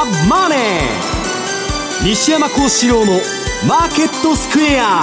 [0.00, 0.58] ザ・マネー」
[2.08, 3.20] 西山孝四郎の
[3.68, 5.02] 「マーケットスクエア」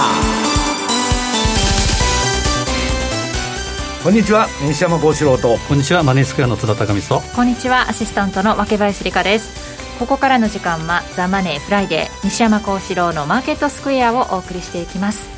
[4.02, 5.58] こんにちは西山孝四郎と。
[5.68, 7.28] こんにちはマネースクエアの津田隆光と。
[7.36, 9.50] こんにちはアシスタントの若林理香です。
[9.98, 15.37] ここからの時間は「ザ・マネーフライデー西山孝四郎のマーケットスクエアをお送りしていきます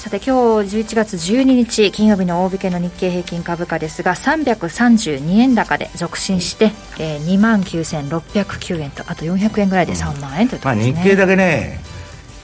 [0.00, 11.80] さて今日11月12日金曜日の大引けの日経平均株価ですが332円高で続伸して、えー、2万9609円とあと400円ぐらいで3万円というところですね、まあ、日経だけね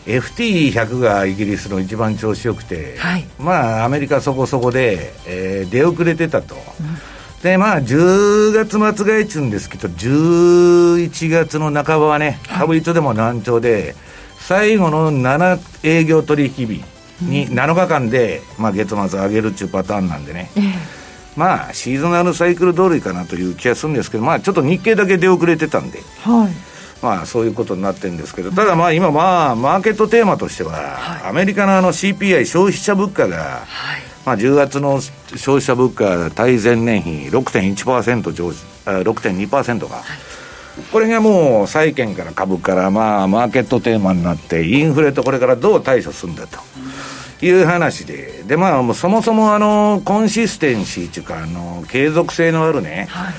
[0.05, 13.95] FT100 がイギリスの一番調子よくて、はい、まあアメリカそこそこで、えー、出遅れてたと、うん、でまあ10月末がいちうんですけど11月の半ばはね株糸でも難聴で、
[14.41, 20.65] 最後の7営業取引日に7日間で、まあ、月末上げるっていうパターンなんでね、えー、
[21.37, 26.53] まあシーズナルサイクル通りかなという気がするんですけどまあちょっと日経だけ出遅れてたんで、はい、
[27.03, 33.37] まあそういうことになってるんですけどただまあ今まあマーケットテーマとしては、はい、アメリカのあの CPI 消費者物価が、
[33.67, 34.03] はい。
[34.27, 40.26] まあ、10月の消費者物価対前年比6.1%上6.2%が、はい
[40.93, 46.59] これがもう債券から株からまあマーケットテーマになってインフレとこれからどう対処するんだと。
[47.43, 48.45] いう話で。
[48.47, 53.35] でまあそもそもあのコンシステンシーというかあの継続性のあるね、はい。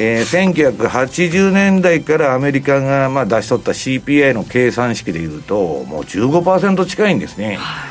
[0.00, 7.87] えー、1980年代からアメリカがまあ出し取った CPI の計算式でいうともう15%近いんですね、はい、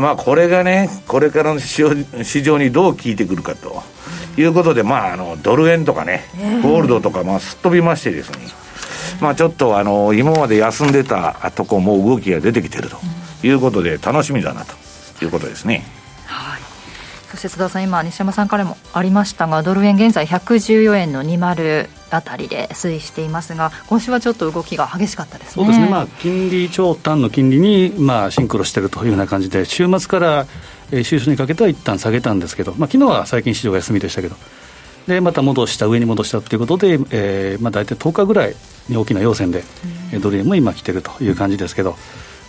[0.00, 3.82] まあこれがねこれからの市場にどう効いてくるかと
[4.36, 6.24] いうことで、まあ、あのドル円とかね、
[6.62, 8.38] ゴールドとか、まあ、すっ飛びましてですね、
[9.20, 12.96] まあ、ちょっとあの今まで休んでたとこも動きが出てきてると
[13.46, 15.84] いうことで、楽しみだなということですね。
[16.26, 16.60] はい。
[17.30, 30.46] そして津田さん、今、西山さんからもありましたが、ドル円、現在114円の20あたりで推移していますが、今週はちょっと動きが激しかったです、ね、そうですね、まあ、金利長短の金利に、まあ、シンクロしているというような感じで、週末から
[30.92, 34.36] え収支にかけては一旦下げたんですけど、まあ昨日は最近市場が休みでしたけど、
[35.08, 38.54] でまた戻した、上に戻したということで、えーまあ、大体10日ぐらい
[38.88, 39.64] に大きな要線で、
[40.12, 41.96] うん、ドル円も今来てるという感じですけど。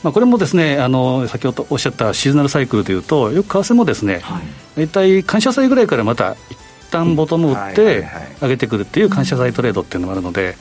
[0.04, 4.44] まあ、これもですねあの先ほどおっしゃったシーズナルサイクルというと、よく為替もですね、はい、
[4.76, 6.58] 大体感謝祭ぐらいからまた一
[6.94, 8.08] 旦ボトムを打って
[8.42, 10.56] 上げてくるっていう感謝祭トレードっていうのもあるので、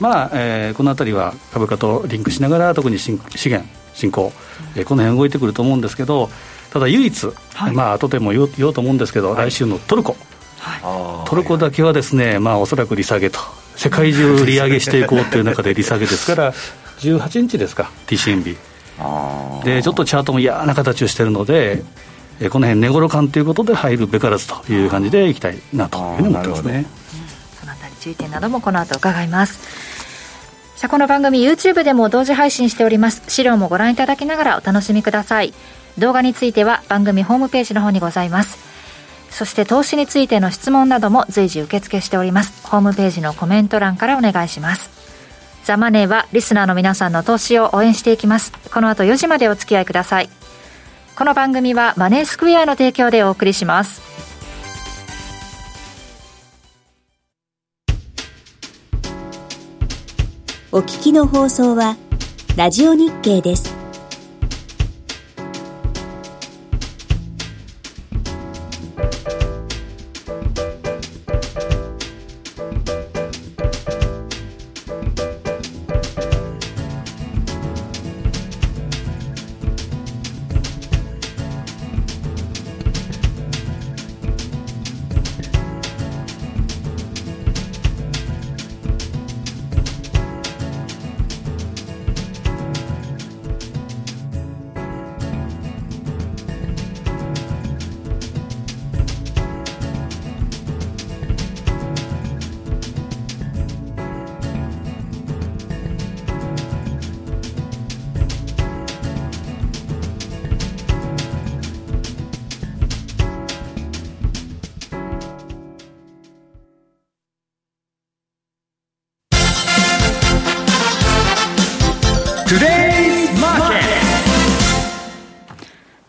[0.00, 3.12] まあえー、このあたりは株価とリンクしながら、特に資
[3.46, 4.32] 源、新興、
[4.76, 6.30] えー、この辺動いてくると思うんですけど、
[6.72, 10.16] ただ唯一、はい、まあ後でも言おう言おうと思うんですけど、はい、来週のトルコ、
[10.58, 13.38] はい、トルコだけはですね、まあ、おそらく利下げと、
[13.76, 16.26] 世界中利上げしていこうという中で利下げです。
[16.34, 16.52] から、
[16.98, 18.56] 18日ですか、TCMB。
[19.64, 21.82] でちょっとチャートも嫌な形をしているので、
[22.40, 26.86] えこの辺寝頃感ということで入るべからずという感じでいきたいなというふうに思ってますね。
[27.60, 29.60] そのあたり注意点などもこの後伺います。
[30.76, 33.22] さあこの番組 YouTube でも同時配信しております。
[33.28, 35.54] 資料もご覧いただきながらお楽しみください。
[35.98, 38.58] 動画については番組ホームページの方にございます。
[39.30, 42.66] そして投資についての質問なども随時受付しております。
[42.66, 44.90] ホームページのコメント欄からお願いします。
[45.64, 48.52] ザ・マネーはリスナーの皆さんの投資を応援していきます。
[48.72, 50.28] この後4時までお付き合いください
[51.16, 54.02] この番組はマネースクエアの提供でお送りします。
[60.72, 61.96] お聞きの放送は
[62.56, 63.83] ラジオ日経です。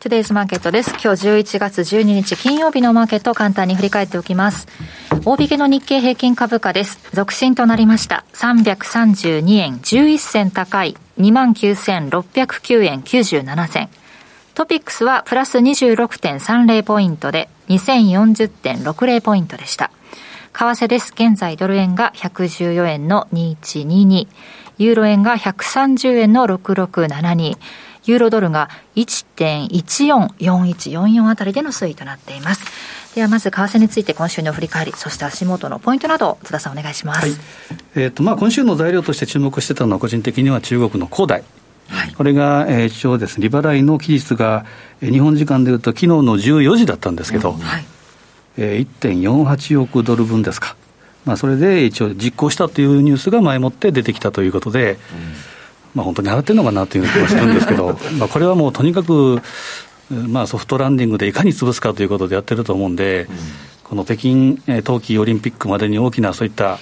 [0.06, 0.92] トゥデイズマーケットです。
[1.04, 4.68] 今日11月12日金曜日のマーケットを簡単に振り返っておきます。
[5.25, 7.00] 大引けの日経平均株価です。
[7.12, 8.24] 続伸となりました。
[8.34, 13.90] 332円11銭高い29,609円97銭。
[14.54, 19.90] トピックスはプラス26.30ポイントで2040.60ポイントでした。
[20.54, 21.13] 為替です。
[21.16, 24.28] 現在ドル円が114円の2122。
[24.78, 27.58] ユーロ円が130円の6672。
[28.06, 32.66] ユーロドルが1.144144あたりでの推移となっています。
[33.16, 37.22] ではまず為替について今週の振り返り、そして足元のポイントなど、津田さんお願いします。
[37.22, 37.31] はい、
[37.96, 41.44] えっ、ー、とまあ今週の材料として注目してたのは個人的には中国の恒大。
[41.88, 44.66] はい、これが、えー、一応ですね、利払いの期日が、
[45.01, 47.86] えー、日本時間でいうと、昨日の14時だったんですけど、うんはい、
[48.58, 50.75] えー、1.48億ドル分ですか、
[51.25, 54.98] まあ、それで一応実行したというニュースが前もって出てきたということで、うん、
[55.95, 59.42] まあ、本当に払ってるのかなという気がするんですけど、 まあこれはもうとにかく、
[60.12, 63.38] まあ、ソフトランディングでいかに潰すかということでやってると思うんで、うん、
[63.83, 66.77] この北京冬季オリンピックまでに大きなそういった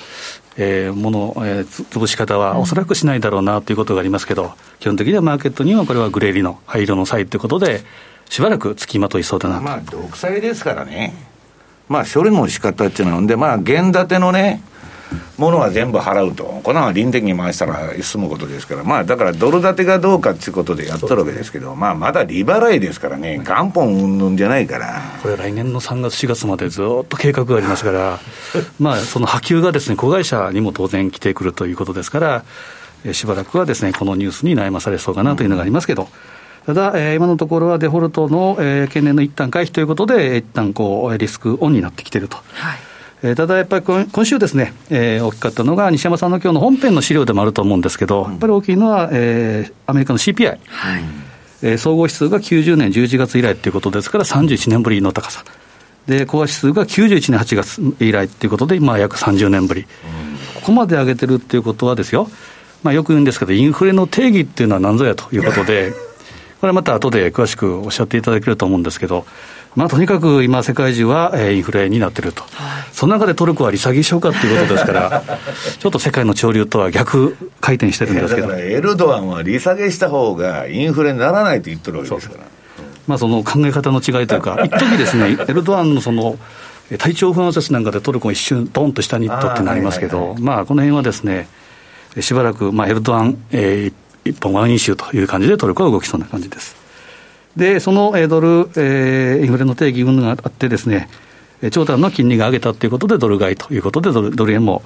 [0.55, 7.83] えー、もの、えー、潰し方はおそらくしないだろうなということがありますけど、基本的にはマーケットにはこれはグレーリの灰色の際ということで、
[8.29, 11.13] しばらくつきまといそうだなまあ、独裁ですからね、
[11.89, 14.61] まあ、処理の仕方っていうのは、で、まあ、現建てのね、
[15.37, 25.01] ものは全部払うと、こんなのは臨的に回したら済むことですから、まあ、だからドル建てがどうかっていうことでやっとるわけですけど、まあ、まだ利払いですからね、元本うんぬんじゃないから。
[25.21, 28.19] これ、来年の3月、4月までずっと計画がありますから、
[28.79, 32.43] まあ、その波及がですね、子会社にも当然来てくるということですから、
[33.11, 36.07] しばらくはですね、このニュースに悩まされそうかなというのがありますけど、
[36.65, 42.37] ただ、えー、今のところはデフォルトの、えー、懸念の一旦回避ということで、一旦こうリスクオンになってきていると。
[42.53, 42.92] はい
[43.23, 51.03] えただやっぱり今週ですね、えー、大きかったのが、西山さんの今日の本編の資料でもあると思うんですけど、やっぱり大きいのは、えー、アメリカの CPI、はい。
[51.61, 55.45] えー、総合指数が90年11月以来ということですから、31年ぶりの高さ。
[56.05, 59.85] で、コア指数が91年8月以来ということで、今、約30年ぶり、
[60.55, 62.29] ここまで上げてるっていうことはですよ、
[62.83, 65.93] まあ、よく言うんですけど、インフレの定義っていうのは何ぞやということで、
[66.59, 69.25] これまた後で詳しくおっしゃっていただけると思うんですけど、
[69.75, 75.23] まあ、とにかく今、世界中は、えインフレになってると、はい、その中でトルコは利下げしようかということですから、
[75.79, 78.53] ちょっと世界の潮流とは逆回転してるんですけど。
[78.53, 82.43] エルドアンは利下げした方がインフレにならないと言ってるわけですから。
[83.07, 86.37] まあ、その考え方の違いというか、 一時ですね、エルドアンのその
[86.99, 91.47] 体調不安説なんかでトルコ一瞬、ドンと下に行ったってなりますけど、まあ、この辺はですね、
[92.19, 96.82] しばらく、まあ、エルドアン、えー、一本ワンインシューという感じでトルコは動きそうな感じです。
[97.55, 101.09] で、そのドル、えー、インフレの定義があってですね、
[101.71, 104.83] 長短の金利が上げたということで、ドル買いということでドル、ドル円も、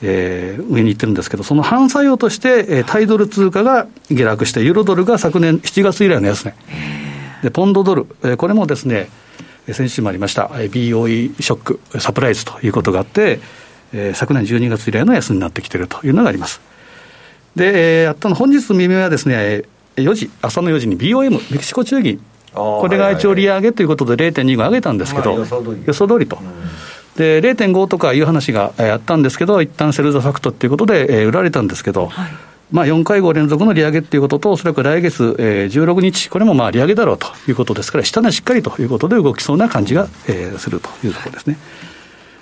[0.00, 6.54] えー、上に行ってるんですけど、その反作用として、えー、対ドル通貨が下落して、ユーロドルが昨年7月以来の安値、
[7.42, 9.10] でポンドドル、えー、これもですね、
[9.70, 13.40] 先週もありました、BOE ショック、サプライズということがあって、
[13.92, 16.60] えー、昨年12月以来の安になってきているというのがあります。
[17.54, 19.62] で、えー、あったの本日未明はですね、
[19.96, 22.20] 4時、朝の4時に BOM、メキシコ中銀、
[22.52, 25.44] これが一応利上げということで0.25上げたんですけど、予
[25.94, 26.26] 想通り。
[26.26, 26.38] と。
[27.16, 32.30] で、0.5とかいう話があったんですけど、一旦セルザファクトっていうことで、えー、売られたんですけど、はい、
[32.72, 41.56] まあ、4回合連続の利上げっていうことと、おそらく来月、えー、16日、これもまあ利上げだろうということですから、下値しっかりということで動きそうな感じが、えー、するというところですね。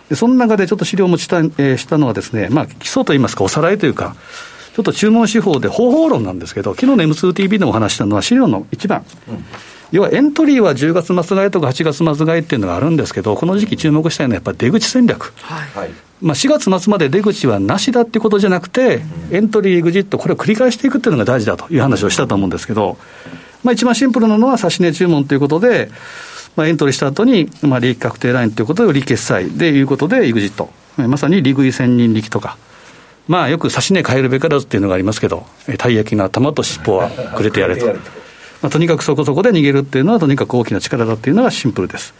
[0.09, 4.15] でその中でちょっと資料を持ちた、えー、したのはですね、まあ、基礎といいますか、おさらいというか、
[4.75, 9.05] ちょっと注文手法で方法論なんですけど、昨日の M2TV でも話したのは資料の1番。
[9.29, 9.45] うん。
[9.93, 15.35] 要はエントリーは10月末買いとか8月末買いっていうのがあるんですけど、この時期注目したいのはやっぱり出口戦略。
[15.43, 15.91] はい。
[16.23, 22.97] まあ、4月末まで出口はなしだっていうことじゃなくて、エントリー、エグジット、これを繰り返していくっていうのが大事だという話をしたと思うんですけど、
[23.65, 25.91] まあ、一番シンプルなのは、指値注文ということで、
[26.57, 32.57] まあ、エントリーした後に、まあ、利益確定ラインということで、売り決済でいうことで、エグジット、まさに利食い千人力とか、
[33.29, 35.47] まあ、よく指値変えるべからずっていうのがありますけど、
[35.79, 37.87] たい焼きの頭と尻尾はくれてやれと。
[37.87, 37.93] ま
[38.69, 42.15] あ、とにかくそこそこで逃げるっていうのは、とにかく大きな力だっていうのがシンプルです。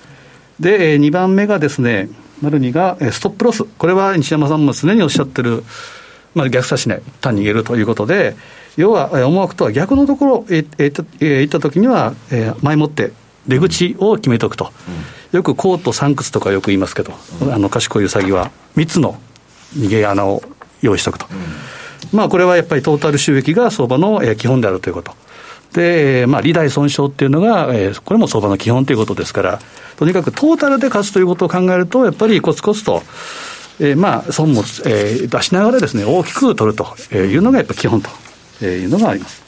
[0.61, 2.09] で、2番目がですね、
[2.41, 3.65] 丸2がストップロス。
[3.65, 5.65] これは西山さんも常におっしゃってる、
[6.35, 8.37] まあ、逆差し値、一旦逃げるということで、
[8.77, 12.15] 要は思惑とは逆のところへ行ったときには、
[12.63, 13.13] 前もって
[13.47, 14.73] 出口を決めておくと。
[15.33, 17.13] よくコート3屈とかよく言いますけど、
[17.53, 19.19] あの賢いウサギは3つの
[19.77, 20.43] 逃げ穴を
[20.83, 21.27] 用意しておくと。
[22.13, 25.13] まあ、これはやっぱりトータル収益が相場の基本であるということ。
[25.73, 29.61] で、まあ、利大損傷っていうのが、えー、これも相場の基本ということですから、
[29.97, 33.03] とにかくトータルで勝つということを考えると、やっぱりコツコツと、
[33.81, 39.43] えー、まあ、損も、えー、出しながらですね、大きく取るというのがやっぱ基本というのがあります。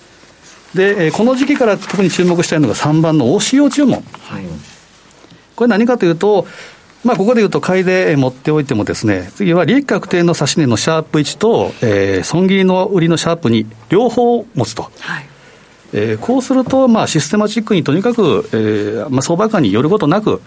[0.75, 3.97] で、この時期から特に注目したいのが3番の OCO 注文。
[3.97, 4.45] はい、
[5.55, 6.47] これ何かというと、
[7.05, 14.91] まあ、ここでいうと、買いで持っておいてもですね、次は利益確定の指値のシャープ1と、えー、損切りの売りのシャープ2、両方持つと。
[15.01, 15.27] はい
[15.97, 20.43] えー、こうすると、まあ、システマチックにとにかく、えーまあ、相場感によることなく、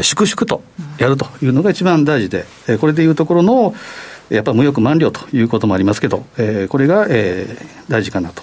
[0.00, 0.62] 粛々と
[0.98, 3.74] やるというのが一番大事で、えー、これでいうところの、
[4.30, 8.42] やっぱり無欲満了ということもありますけど、えー、これが、えー、大事かなと。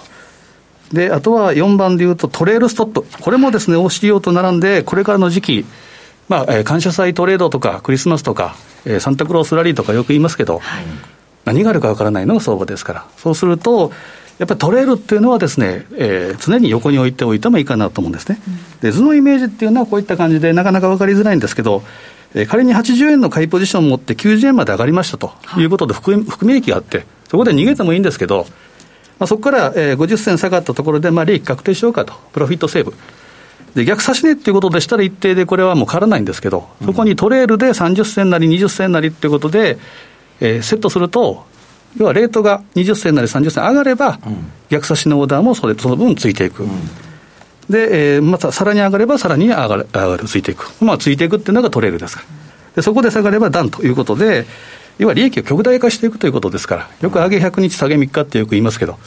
[0.92, 3.04] で、あとは4番でいうとトレールストップ。
[3.20, 5.66] これもですね、OCO と並んで、これからの時期、
[6.28, 10.84] まあ、えー、感謝祭トレードとか、クリスマスとか、えー、サンタクロースラリーとかよく言いますけど、はい、
[11.44, 13.06] 何があるかわからないのが相場ですから。
[13.18, 13.92] そうすると、
[14.38, 18.40] やっぱりトレールっていうのはですね、えー、常に横に置いておいてもいいかなと思うんですね。
[18.48, 21.82] うん、で、図のイメージっていうのはこういった感じで、なかなか分かりづらいんですけど、
[22.34, 28.46] えー、仮に80円の買いポジションを持って90円まで上がりましたということで含、含み益があって、そこで逃げてもいいんですけど、
[29.18, 32.92] まあ、そこから、えー、50銭下がったところで、まあ、利益確定しようかと、プロフィットセーブ。
[33.74, 39.78] で逆差し値っていうことでしたら、一定でこれはもう変わらないんですけど、そこにトレールで30銭なり20銭なりっていうことで、
[40.40, 41.44] えー、セットすると、
[41.96, 44.18] 要はレートが20銭なり30銭上がれば、
[44.68, 46.64] 逆差しのオーダーもそれその分ついていく。
[47.68, 50.70] で、えー、またさらに上がればさらに上がる、上がる、ついていく。
[50.84, 52.26] まあ、ついていくっていうのがトレールですから。
[52.76, 54.46] で、そこで下がればダンということで、
[54.98, 58.98] 要は利益を極大化していくということですから、よく上げ100日、下げ3日ってよく言いますけど、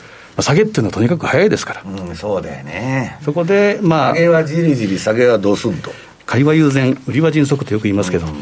[0.44, 3.18] 下げっていうのはとにかく早いですから、うん、そうだよね。
[3.24, 5.92] そこでまあ上げはじりじり下げはどうすんと。
[6.26, 8.34] 買いは優先売りは迅速とよく言いますけど、うん、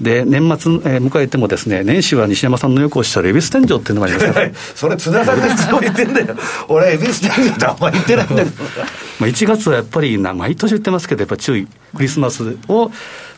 [0.00, 4.50] で年末、えー、迎えてもですね年始は西山さんのよくおっしゃる恵比寿天井っていうのもありますから。
[4.74, 6.36] それ津田さんがいつも言ってんだよ。
[6.68, 8.64] 俺恵比寿天井ってあんま言ってないんだけど。
[9.20, 12.90] まあ1月はやっぱりな毎年言ってますけどやっぱ注意クリスマスを、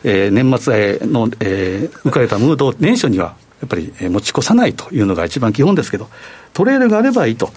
[0.03, 6.09] えー、年末の、えー、迎えたムードを年初にはやっぱり持ち越さないというのが一番基本ですけど
[6.53, 7.53] トレールがあればいいと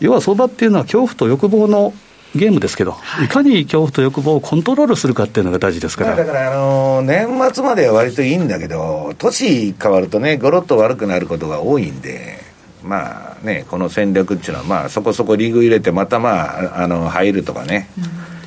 [0.00, 1.92] 要は相場っていうのは恐怖と欲望の
[2.34, 6.14] ゲームですけど、はい、いかに恐怖と欲望をコントロールするかっていうのが大事ですから。
[6.14, 12.38] だから、あのー、年末までは割といいんだけど、年変わるとね、ごろっと悪くなることが多いんで、
[12.82, 17.88] まあね、この戦略っていうのは、まあそこそこリーグ入れて、またまあ、あの、入るとかね、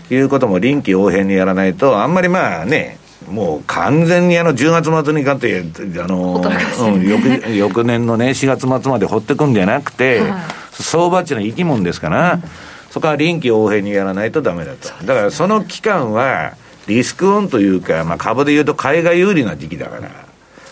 [0.10, 5.63] うん、いうことも臨機応変にやらないと、あんまりまあね、もう完全にあの10月末にかって、
[6.00, 12.44] あの、うん、翌翌年のね、4月末まで放ってくんじゃなくて、はい相場っていうのは生き物ですから、うん、
[12.92, 14.90] そこは臨機応変にやらないとだめだと。
[15.06, 16.56] だからその期間は、
[16.88, 20.10] リスクオンというか、まあ、株でいうと買いが有利な時期だから、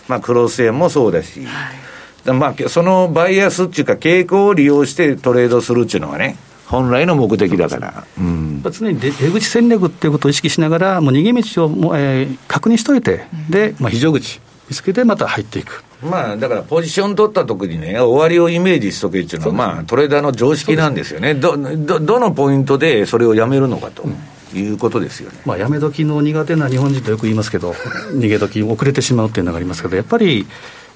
[0.08, 6.36] まあ、クロス円もそうだし、はい、まあ、そのバイアスっていうか、傾向を利用してトレードするっていうのがね、
[6.66, 8.04] 本来の目的だから。
[8.18, 15.82] うん、常に出口戦略っていうことを意識しながら、もう逃げ道をも、えー、確認しといて、で、まあ、非常口見つけて、また入っていく。
[16.02, 21.34] まあ、だからポジション取った時にね、終わりをイメージしとけっていうのは、まあ、トレーダーの常識なんですよね。
[21.34, 24.04] ど、ど、どのポイントでそれをやめるのかと。
[24.52, 27.70] いうことですよね、まあ、やめ時の苦手な日本人とよく言いますけど、
[28.14, 30.44] 逃げ時遅れてしまうっていうのがありますけど、やっぱり、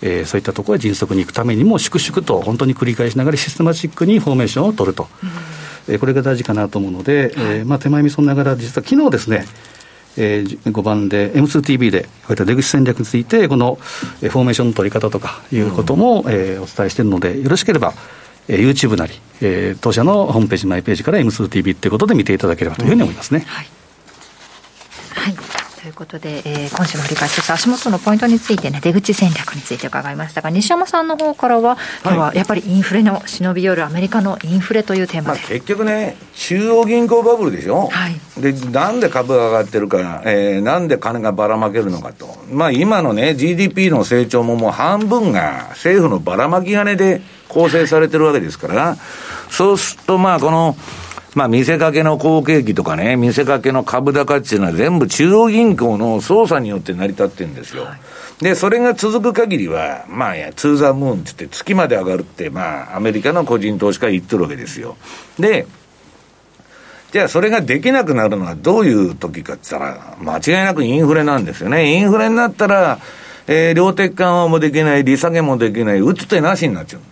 [0.03, 5.27] えー、そういったところへ迅速に行くためにも、粛々と本当に繰り返しながらシステマチックにフォーメーションを取ると、う
[5.91, 9.47] ん、えー、これが大事かなと思うので、えーまあ、手前味噌ながら、実は昨日ですね、
[10.17, 17.95] えー、5番で M2TV でこういった出口戦略についてこのフォーメーションの取り方とかいうことも、う、え、お伝えしているのでよろしければ、
[18.49, 23.41] えー、YouTube なり、えー、当社のホームページマイページから M2TV ということで見ていただければというふうに思いますね。
[23.41, 23.67] うん、はい
[25.85, 48.97] ということで、えー、今週の振り返り、そして足元のポイントについてね、出口戦略について伺いましたが、西山さんの方からは、今日はやっぱりインフレの忍び寄るアメリカのインフレというテーマで、まあ、結局ね、中央銀行バブルでしょ、はい、でなんで株が上がってるか、えー、なんで金がばらまけるのかと、まあ、今のね、GDP の成長ももう半分が政府のばらまき金で構成されてるわけですから、
[49.51, 50.77] そうすると、まあ、この、
[51.35, 57.89] まあ、見せかけの好景気とかね、見せかけの株高っていうのは全部中央銀行の操作によって成り立ってるんですよ。
[58.41, 64.97] で、それが続く限りは、まあ、ツーザムーンって言って月まで上がるって、まあ、アメリカの個人投資家言ってるわけですよ。
[65.39, 65.67] で、
[67.13, 71.95] じゃあそれができなくなるのはどういう時かって言ったら、間違いなくインフレなんですよね。
[71.95, 72.99] インフレになったら、
[73.47, 77.03] えー、量的緩和もできない、利下げもできない、打つ手なしになっちゃう。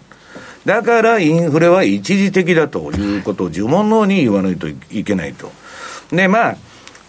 [0.65, 5.51] だからインフレは一時的だということを呪文のように言わないといけないと。
[6.11, 6.57] で、まあ、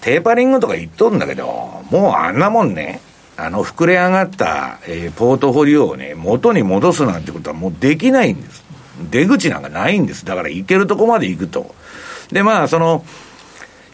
[0.01, 1.45] テーパリングとか言っとるんだけど、
[1.91, 2.99] もうあんなもんね、
[3.37, 8.63] あの、膨れ上がった、えー、ポートフォリオをね、元に戻すなんてことはもうできないんです。
[9.09, 10.25] 出口なんかないんです。
[10.25, 11.73] だから行けるとこまで行くと。
[12.31, 13.05] で、まあ、その、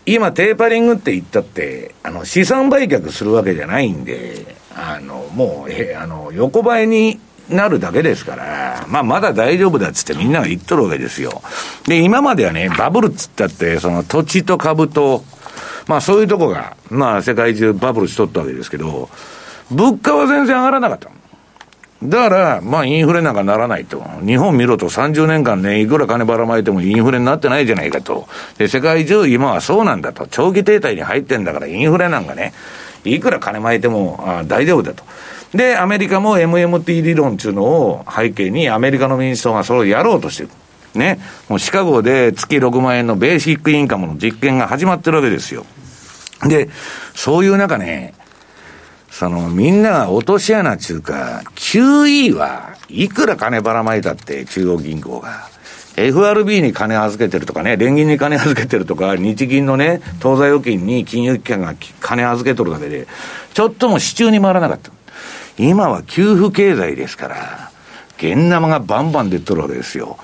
[0.05, 7.19] 今、テーパリングって言ったって、あの、資産売却するわけじゃないんで、あの、もう、え、あの、横ばいに
[7.49, 11.41] なるだけですから、まあ、まだ大丈夫だっつってみんなが言っとるわけですよ。
[11.85, 15.23] で、今まではね、バブルっつったって、その土地と株と、
[15.87, 19.09] まあそういうとこが、まあ世界中バブルしとったわけですけど、
[19.71, 21.09] 物価は全然上がらなかった。
[22.01, 24.01] だから、まあ、インフレなんかならないと。
[24.25, 28.27] 日本見ろと30年間ね、いくら金ばらまいてもインフレになってないじゃないかと。
[28.57, 30.25] で、世界中今はそうなんだと。
[30.25, 32.53] 長期停滞に入ってんだから、インフレなんかね、
[33.03, 35.03] いくら金まいてもあ大丈夫だと。
[35.53, 40.49] で、アメリカも MMT 理論っていうのを背景に、アメリカの民主党がそれをやろうとしてる。
[40.93, 41.19] ね。
[41.47, 45.65] もうシカゴで月6万円のベーシックインカムの実験が始まってるわけですよ。
[46.43, 46.69] で、
[47.15, 48.13] そういう中ね、
[49.09, 55.49] その、みんなが落とし穴っていうか、QE はいくら金ばらまいたって中央銀行が。
[56.07, 63.07] FRB に金預けてるとかね、連銀に金預けてるとか、日銀のね、当座預金に金融機関が金預けとるだけで、
[63.53, 64.91] ちょっとも支柱に回らなかった。
[65.57, 67.71] 今は給付経済ですから、
[68.17, 70.17] 現生がバンバン出とるわけですよ。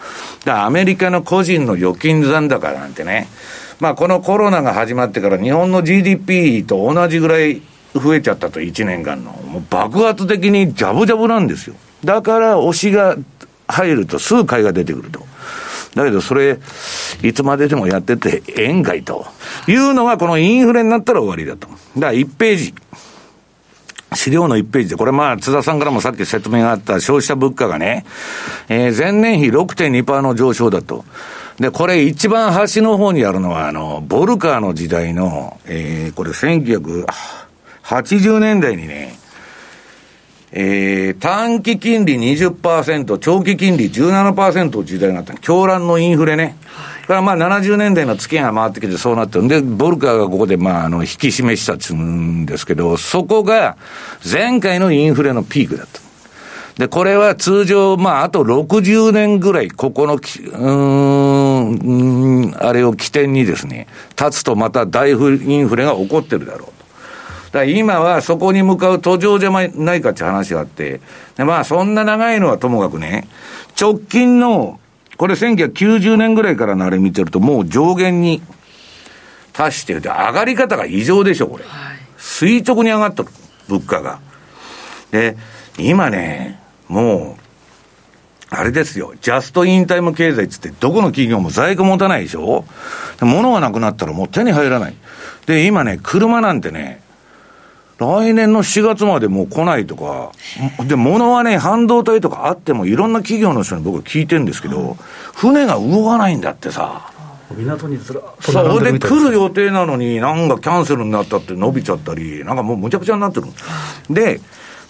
[0.44, 3.28] だからアメリカの個人の預金残高なんてね、
[3.80, 7.62] まあこのコロナが始まってから日本の GDP と同じぐらい
[8.00, 9.32] 増えちゃったと、1年間の。
[9.32, 11.76] もう爆発的にジャブジャブなんですよ。
[12.04, 13.16] だから、押しが
[13.68, 15.26] 入ると、すぐ買いが出てくると。
[15.96, 16.60] だけど、それ、
[17.24, 19.26] いつまででもやってて、円買いと
[19.68, 21.68] いうのが、このインフレになったら終わりだと。
[21.68, 22.74] だから、1ページ。
[24.14, 28.06] 資料の1ページで、これまあ、津田さんからもさっき説明があった消費者物価がね、
[28.70, 31.06] えー、前年比6.2%の上昇だと。
[31.60, 39.18] で、これ一番端の方にあるのは、あの、ボルカーの時代の、えー、これ1980年代にね、
[40.52, 46.58] えー、短期金利20%、長期金利17%の時代があった狂乱のインフレね。
[47.02, 53.78] だからまあ70年代の月が回ってきてそうなってるんで、ボルカーがここでまああの引き示したっつうんですけど、そこが
[54.30, 56.06] 前回のインフレのピークだった。
[56.78, 63.88] で、これは通常、まあ、あと60年ぐらい、ここのき、うーん、あれを起点にですね、
[64.20, 66.75] 立つとまた大インフレが起こってるだろう。
[67.64, 69.64] 今はそこに向かう途上じゃな
[69.96, 71.00] いかって話があって、
[71.38, 73.28] でまあそんな長いのはともかくね、
[73.80, 74.80] 直近の、
[75.18, 78.42] これ1990年ぐらいからのあれ見てるともう上限に
[79.54, 81.64] 達してるで、上がり方が異常でしょ、これ。
[81.64, 83.24] はい、垂直に上がった
[83.70, 84.20] 物価が。
[85.12, 85.38] で、
[85.78, 87.46] 今ね、もう、
[88.50, 92.66] あれですよ、ジャストインタイム経済っつって、どこの企業も在庫持たないでしょ
[93.22, 94.96] 物がなくなったらもう手に入らない。
[95.46, 97.02] で、今ね、車なんてね、
[97.98, 100.32] 来年の4月までもう来ないとか、
[100.86, 104.98] で、物はね、半導体とかあっても、いろんな企業の人に僕は聞いてるんですけど、
[105.34, 107.10] 船が動かないんだってさ。
[107.52, 113.48] 港にずらそれで来る予定なのに、なんかキャンセルになったって伸びちゃったり、なんかもうむちゃくちゃになってる。
[114.10, 114.42] で、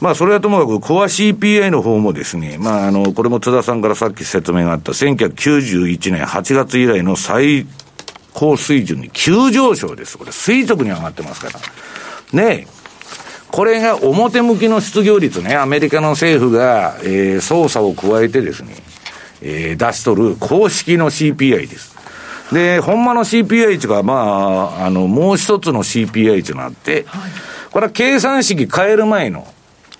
[0.01, 7.65] まあ、それはともかく、コア CPI の方もですね、まあ、あの、これも津田さんからさっき説明があった、1991年8月以来の最
[8.33, 10.17] 高水準に急上昇です。
[10.17, 11.59] これ、垂直に上がってますから。
[12.33, 12.67] ね
[13.51, 18.75] これが表向きの失業率ね、アメリカの政府が、えー、操作を加えてですね、
[19.41, 21.95] えー、出しとる公式の CPI です。
[22.51, 27.05] で、ほんまの CPI 値が、まあ、あの、もう一つの CPI 値があって、
[27.71, 29.47] これは計算式変える前の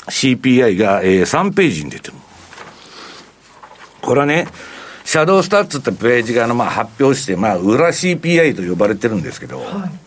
[0.07, 2.13] CPI が、えー、3ページに出てる。
[4.01, 4.47] これはね、
[5.03, 10.04] シャドウスタッツってページが、まあ、発表して、まあ、裏 CPI と呼ばれてるんですけど、はい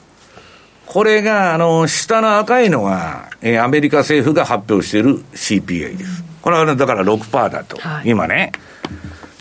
[0.88, 6.24] これが、あの、下の赤いのが、えー、アメリカ政府が発表している CPI です。
[6.40, 8.53] これは、だから6%だと、はい、今ね。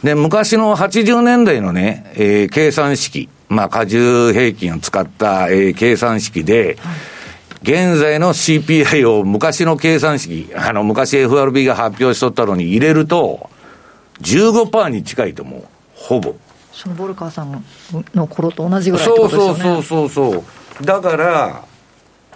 [0.04, 6.96] で、昔の80年代のね、えー、計算式、まあ、荷重平均を使った、えー、計算式で、はい
[7.64, 13.50] 現在の CPI を昔の計算式、あの、昔 FRB が発表しとったのに入れると、
[14.22, 15.64] 15%に近いと思う。
[15.96, 16.36] ほぼ。
[16.72, 17.66] そのボルカーさん
[18.14, 19.60] の頃と同じぐらいってことですよね。
[19.64, 20.44] そうそうそうそう。
[20.82, 21.64] だから、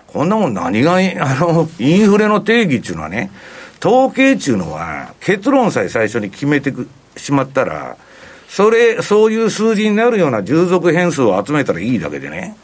[0.08, 3.32] こんなもん何が、 あの、インフレの定義っていうのはね、
[3.84, 6.73] 統計っていうのは、結論さえ最初に決めて
[7.17, 7.97] しまったら、
[8.47, 12.56] それ、そういう数字になるような従属変数を集めたらいいだけでね、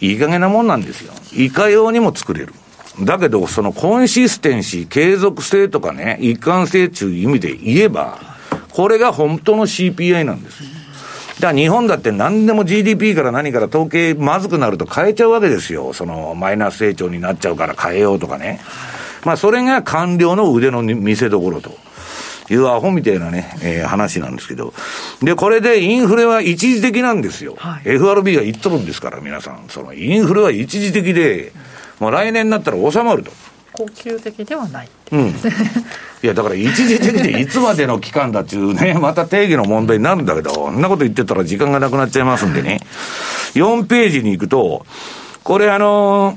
[0.00, 1.12] いい加減なもんなんですよ。
[1.32, 2.54] いかようにも作れる。
[3.00, 8.18] だけど、そのコンシステンシー、継続性とかね、一貫性っていう意味で言えば、
[8.70, 10.77] これが本当の CPI なんです。
[11.40, 15.92] だから日本だって何でも GDP から何から統計まずくなると変えちゃうわけですよ。
[15.92, 18.60] そのマイナス成長になっちゃうから変えようとかね。
[19.24, 21.88] まあそれが官僚の腕の見せ所と。
[22.50, 24.72] いうアホみたいなね、えー、話なんですけど。
[25.22, 27.56] で、これでインフレは一時的なんですよ。
[27.58, 29.66] はい、FRB が言っとるんですから、皆さん。
[29.68, 31.52] そのインフレは一時的で、
[32.00, 33.32] もう来年になったら収まると。
[33.72, 34.88] 恒久的ではない。
[35.12, 35.28] うん。
[35.28, 35.32] い
[36.22, 42.80] や、だから一時的でいつまでの期間だっていうね、 また定義の問題になるんだけど、そんなこと言ってたら時間がなくなっちゃいますんでね。
[43.54, 44.84] 4ページに行くと、
[45.44, 46.36] これあの、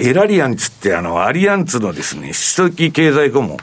[0.00, 3.56] エラリアンツってあの、アリアンツのですね、首都経済顧問。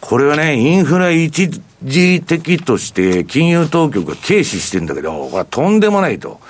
[0.00, 1.50] これはね、インフラ一
[1.82, 6.40] 時的として金融当局が軽視してんだけど、これはとんでもないと。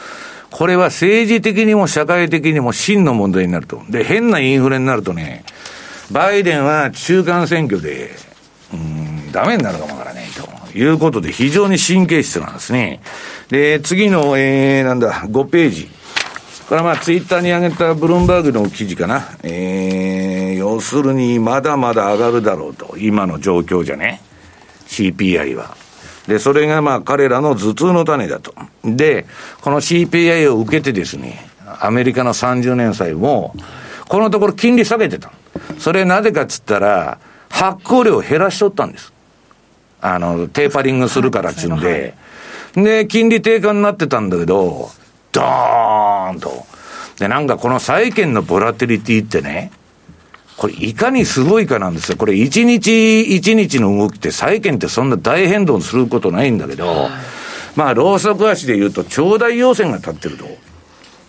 [0.50, 3.82] これは政治的にも社会的にも真の問題になると。
[3.90, 5.44] で、変なインフレになるとね、
[6.11, 8.11] バイデンは中間選挙で、
[8.72, 10.28] うん、ダメになるかもわからない
[10.72, 13.00] ということで、非常に神経質なんですね。
[13.48, 15.88] で、次の、えー、なんだ、5ページ。
[16.68, 19.37] これはまあ、ツイッターに上げたブルームバーグの記事かな。
[19.42, 22.96] えー、要するに、まだまだ上がるだろうと。
[22.98, 24.20] 今の状況じゃね。
[24.88, 25.76] CPI は。
[26.28, 28.54] で、それがまあ、彼らの頭痛の種だと。
[28.84, 29.26] で、
[29.60, 31.48] この CPI を受けてですね、
[31.80, 33.54] アメリカの30年債も、
[34.08, 35.32] このところ金利下げてた。
[35.78, 39.12] それなぜかっつったら、発行量を減らしとったんです。
[40.00, 42.14] あの、テーパリングするからっちゅうんで。
[42.74, 44.90] で、金利低下になってたんだけど、
[45.32, 46.66] ドーンと。
[47.18, 49.70] で、なんかこの債券のボラティリティってね、
[50.57, 52.19] これいかにすごいかなんですよ。
[52.19, 57.09] これ一日一日の動きって債券ってそんな大変動することないんだけど、
[57.77, 60.47] まあ、ローソク足で言うと、長大要線が立ってると。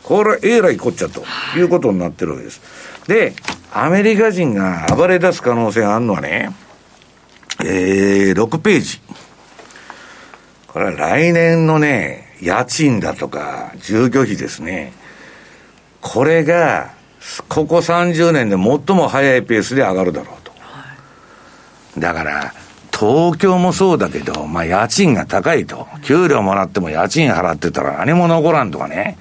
[0.04, 1.26] これはえらいこっちゃと
[1.58, 2.62] いうことになってるわけです。
[3.08, 3.34] で、
[3.74, 6.52] アメリカ人が暴れ出す可能性があるのはね、
[7.66, 9.02] えー、6ページ。
[10.68, 14.94] これは来年のね、家賃だとか、住居費ですね。
[16.00, 16.94] これが、
[17.50, 20.52] ここ30年で最も早いペースで上がるだろうと。
[22.00, 22.54] だから、
[22.92, 25.88] 東京もそうだけど、まあ家賃が高いと。
[26.04, 29.18] 給料もらっても家賃払ってたら何も残らんとかね。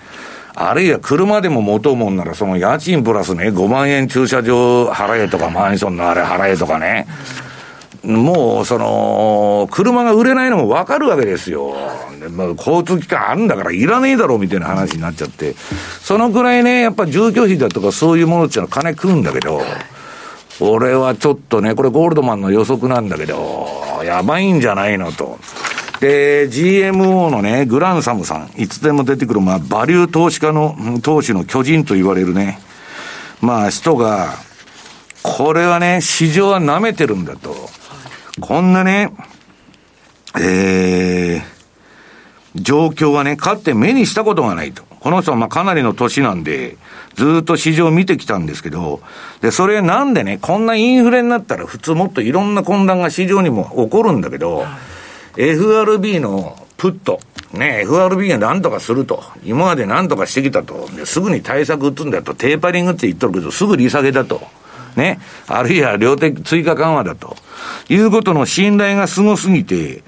[0.55, 7.07] あるいは車でも持とうもんなら、その家賃プラスね、5万円駐車場払えとか、マンションのあれ払えとかね。
[8.07, 11.75] もう、その、車が売れないのもわかるわけですよ。
[12.31, 15.55] まあ、交通機関あるんだからいらねえだろうみたいな話になっちゃって。
[16.03, 19.61] そのくらいね、やっぱ住居費だとかそういうものっていうのは金食うんだけど、
[20.61, 23.69] 俺はちょっとね、これゴールドマンの予測なんだけど、
[24.05, 25.39] やばいんじゃないのと。
[26.01, 32.61] で、GMO のね、グランサムさん、いつでも出てくる、まあ、バリュー投資家の、投資の巨人と言われるね、
[33.41, 34.35] まあ、人が、
[35.23, 37.55] これはね、市場は舐めてるんだと。
[38.41, 39.13] こんなね、
[40.39, 41.43] えー、
[42.55, 44.85] 状況はね、かって目にしたことがないと。
[45.01, 46.77] この人はまあかなりの年なんで、
[47.15, 49.01] ずっと市場を見てきたんですけど、
[49.41, 54.67] で、それなんでね、こんなインフレになったら普通もっといろんな混乱が市場にも起こるんだけど、
[55.39, 57.21] FRB のプット、
[57.53, 64.43] ね、FRB が何とかすると、今まで何とかしてきたと、すぐに対策打つんだと、テーパリングって言っとるけど、すぐ利下げだと。
[64.97, 67.37] ね、あるいは量的追加緩和だと。
[67.89, 70.03] いうことの信頼がすごすぎて、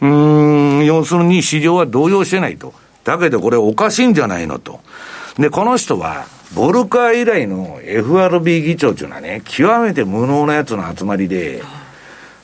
[0.00, 2.72] うん、要するに市場は動揺してないと。
[3.04, 4.80] だけどこれおかしいんじゃないのと。
[5.38, 11.62] で、この人は、ボルカー以来の FRB 議長っていうのはね、極めて無能なやつの集まりで、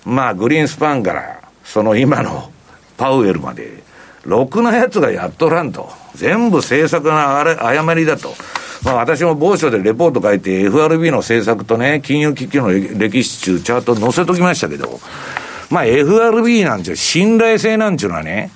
[0.05, 2.51] まあ、グリーンスパンから、その今の
[2.97, 3.83] パウエルまで、
[4.25, 5.89] ろくなやつがやっとらんと。
[6.17, 8.35] 全部政策の誤りだと。
[8.83, 15.01] まあ私も某所でレポート書いて FRB の政策とね、金融危機の歴史中チャート載せときましたけど、
[15.71, 18.51] まあ FRB なんていう信頼性なんていうのはね、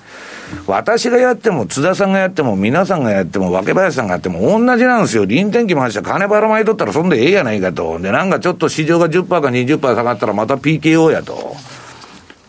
[0.66, 5.24] 私がやっても、津田さんがやっても、皆さんがやっても、若林さんがやっても、同じなんですよ。
[5.24, 7.98] 臨転機回して金ばらまいとったらそんでええやないかと。
[7.98, 11.56] で、なんかちょっと市場が10%か20%下がったらまた PKO やと。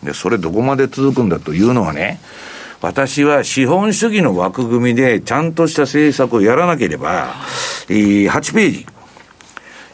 [0.02, 2.20] で、それどこまで続くんだというのはね、
[2.86, 7.34] 私は資本主義の枠組みでちゃんとした政策をやらなければ、
[7.88, 8.86] えー、8ページ。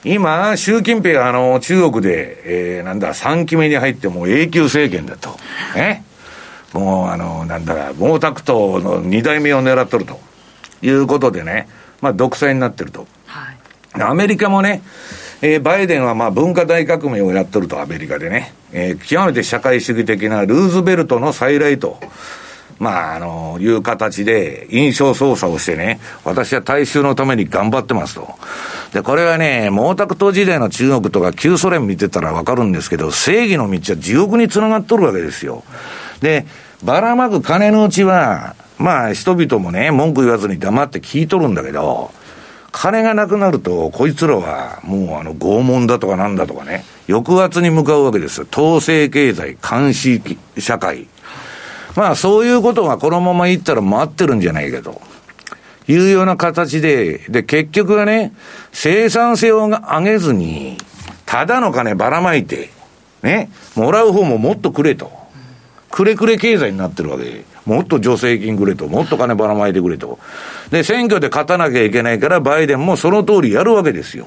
[0.05, 5.38] 今、習近平あの、中国で、えー、なんだ、3期目に入ってもう永久政権だと。
[5.74, 6.05] ね。
[6.74, 8.44] もう、あの、なんだか、毛沢東
[8.85, 10.20] の2代目を狙っとると。
[10.83, 11.68] いうことでね、
[12.02, 13.07] まあ、独裁になってると。
[13.24, 14.83] はい、アメリカもね、
[15.40, 18.52] えー、バイデンはまあ文化大革命をやっとると、アメリカでね。
[18.72, 21.98] えー、極めて社会主義的なルーズベルトの再来と。
[22.78, 28.28] まあ、あの、いう形で印象操作をしてね、私は大衆のために頑張ってますと。
[28.92, 35.64] で、これはね、毛沢東時代の中国とか旧ソ連見てたらわかるんですけど、正義の道は地獄につながっとるわけですよ。
[36.20, 36.46] で、
[36.82, 42.11] ばらまく金のうちは、まあ、人々もね、文句言わずに黙って聞いとるんだけど、
[42.72, 48.46] 金がなくなると、こいつらは、もうあの、拷問だとかなんだとかね、抑圧に向かうわけですよ。
[48.50, 50.22] 統制経済、監視
[50.58, 51.06] 社会。
[51.96, 55.00] まあそういうことがこのままいったら待ってるんじゃないかと。
[55.88, 58.33] いうような形で、で、結局はね、
[58.70, 60.78] 生産性を上げずに、
[61.26, 62.70] ただの金ばらまいて、
[63.22, 65.11] ね、もらう方ももっとくれと。
[65.90, 67.44] くれくれ経済になってるわけで。
[67.66, 68.87] もっと助成金くれと。
[68.88, 70.18] もっと金ばらまいてくれと。
[70.70, 74.26] で、選挙で勝たなきゃいけないから、バイデンもその通りやるわけですよ。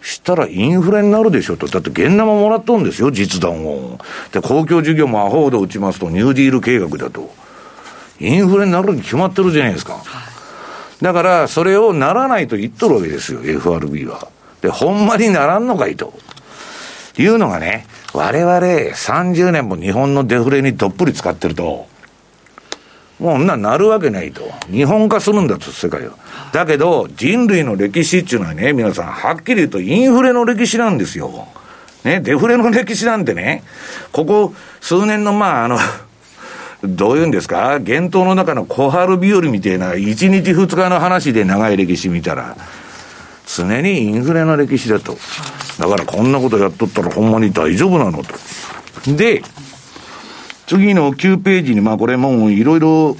[0.00, 1.66] したらインフレになるでしょと。
[1.66, 3.98] だって現生もらっとんですよ、実弾を。
[4.32, 7.30] で、公共事業もアホほど打ちますと、ニューディール計画だと。
[8.20, 10.02] インフレになるに決まってるじゃないですか。
[11.02, 14.28] だから、それをならないと言っとるわけですよ、FRB は。
[14.60, 16.12] で、ほんまにならんのかいと。
[17.18, 21.86] いうのがね、我々30年も日本のデフレにどっぷり使ってると、
[23.18, 24.42] もうな、なるわけないと。
[24.70, 26.14] 日本化するんだと、世界は。
[26.52, 31.48] だけど、人類の歴史っていうのはね、皆さん、はっきり言うとインフレの歴史なんですよ。
[32.04, 33.64] ね、デフレの歴史なんてね、
[34.12, 35.78] ここ数年の、まあ、あの、
[36.84, 42.56] どういうんですか、幻冬の中の小春日和みたいな、1日2日の話で長い歴史見たら、
[43.46, 45.18] 常にインフレの歴史だと。
[45.78, 48.34] だからこんなことやっとったらほんまに大丈夫なのと。
[49.12, 49.42] で、
[50.68, 53.16] 次の9ページに、まあこれもういろいろ、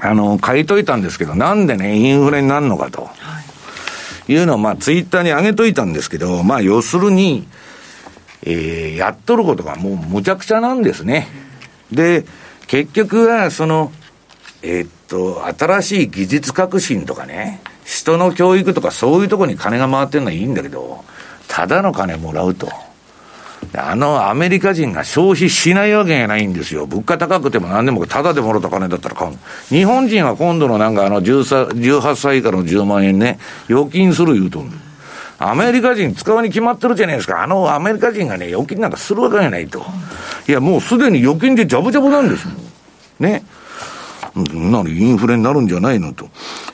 [0.00, 3.10] あの、書いといたんですけど、なんでね、インフレになるのかと。
[4.26, 7.46] いうのを、まあツイッターに上げといたんですけど、まあ要するに、
[8.44, 11.28] えー、やっとることがもうむちゃくちゃなんですね。
[11.92, 12.24] で、
[12.66, 13.92] 結局は、その、
[14.62, 21.04] えー、っと、新しい技術革新とかね、人の教育とかそういうところに金が回ってるのはいいんだけど、
[21.48, 22.70] ただの金もらうと。
[23.76, 26.86] あのアメリカ人が消費しないわけがないんですよ。
[26.86, 29.36] 物価高くても何でもただでもらった金だったら買う。
[29.68, 34.64] 日本人は今度のなんかあの18歳以下の10万円ね、預金する言うと
[35.38, 37.42] アメリカ人使うに決まってるじゃないですか。
[37.42, 39.84] あのアメリカ人がね、預金なんかするわけがないと。
[40.48, 42.56] いや、もうすでに預金でジャブジャブなんですもん。
[43.20, 43.42] ね。
[44.34, 46.28] なのインフレになるんじゃないのと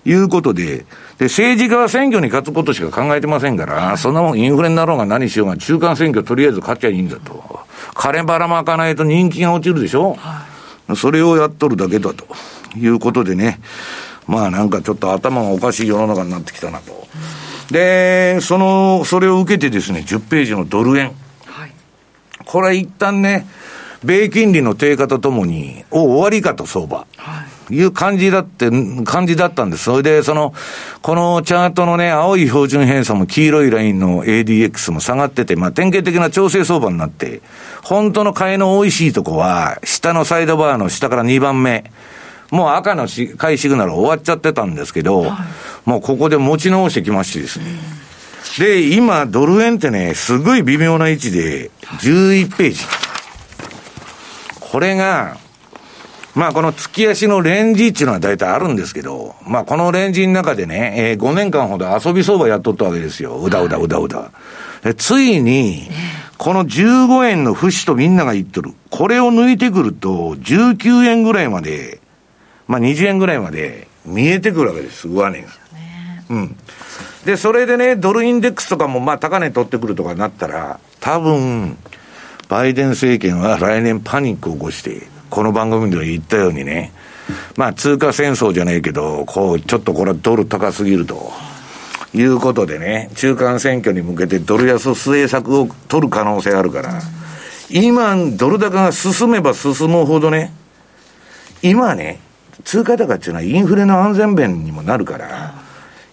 [0.05, 0.85] いうことで、
[1.19, 7.61] で、政治家は選挙に勝つことしか考えてませんから、そんなもんインフレになろうが何しようが、中間選挙とりあえず勝っちゃいいんだと。
[7.95, 10.47] 金ばらまかないと人気が落ちるでしょ、は
[10.93, 12.27] い、それをやっとるだけだと
[12.77, 13.61] いうことでね、
[14.27, 16.93] まあなんかちょっと頭がおかしい世の中になってきたなと。
[16.93, 21.13] うん、で、その、それを受けてですね、10ページのドル円。
[21.47, 21.73] はい、
[22.45, 23.47] これ一旦ね、
[24.05, 27.07] 米金利の低下とともに、お、終わりかと相場。
[27.17, 28.71] はいいう感じだって、
[29.05, 29.85] 感じだったんです。
[29.85, 30.55] それで、その、
[31.03, 37.41] このチャートのね、青い標準偏差も黄色いラインの ADX も下がってて、まあ、典型的な調整相場になって、
[37.83, 41.91] 本当の買いの美味しいとこは、下のサイドバーの下から2番目。
[42.51, 45.45] もう赤の買いシグナル終わっちゃってたんですけど、は
[45.87, 47.65] い、もうここで持ち直してきましてですね。
[48.59, 52.85] で、今、ドル円ってね、すごい微妙な位置で、11ページ。
[54.61, 55.37] これが、
[56.37, 63.41] まあこの月足のレンジっていうのは大体あるんですけど、まあこのレンジの中でね、えー、5年間ほど遊び相場やっとったわけですよ。
[63.43, 64.31] うだうだうだうだ。
[64.99, 65.89] ついに、
[66.37, 68.75] この15円の節とみんなが言っとる。
[68.91, 72.01] これを抜いてくると、19円ぐらいまで、
[72.69, 75.49] まあ20円ぐらいまで見えてくるわけです、上値が。
[76.29, 76.57] うん。
[77.25, 81.79] で、それでね、ドルインデックスとかもまあ高値取ってくるとかなったら、多分、
[82.51, 86.93] バイデン政権は来年パニックを起こして、この番組で言ったようにね、
[87.57, 91.33] まあ通貨戦争じゃないけど、こう、ちょっとこれはドル高すぎると。
[92.15, 97.03] いうことでね、中間選挙に向けてドル安政策を取る可能性あるから、
[97.69, 100.53] 今、ドル高が進めば進むほどね、
[101.63, 102.21] 今ね、
[102.65, 105.55] 通貨高っていうのはインフレの安全弁にもなるから、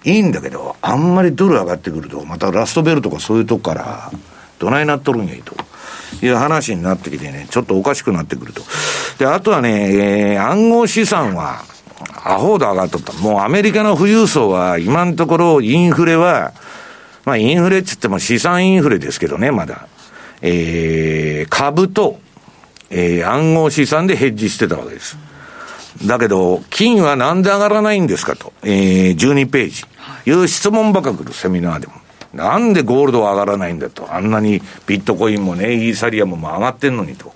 [0.03, 4.11] いいんだけど、あんまりドル上がってくると、またラストベルとかそういうとこから、
[4.59, 5.55] どないなっとるんやいと。
[6.21, 8.61] いう話になってきてね、ちょっとおかしくなってくると。
[9.17, 11.63] で、あとはね、えー、暗号資産は、
[12.25, 13.13] アホード上がっとった。
[13.13, 16.53] もうアメリカの富裕層は、今のところインフレは、
[17.25, 19.87] まあインフレって言っても資産インフレですけどね、まだ。
[20.41, 22.19] えー、株と、
[22.89, 25.17] えー、暗号資産でヘッジしてたわけです。
[26.05, 29.85] だけど、金はなんで上がらないんですかと、えー、12ページ。
[30.25, 31.93] いう質問ばか来る、セミナーでも。
[32.33, 34.13] なんでゴールドは上がらないんだと。
[34.13, 37.33] あんなにビットコインもね、イーサリアムも上がってんのにと。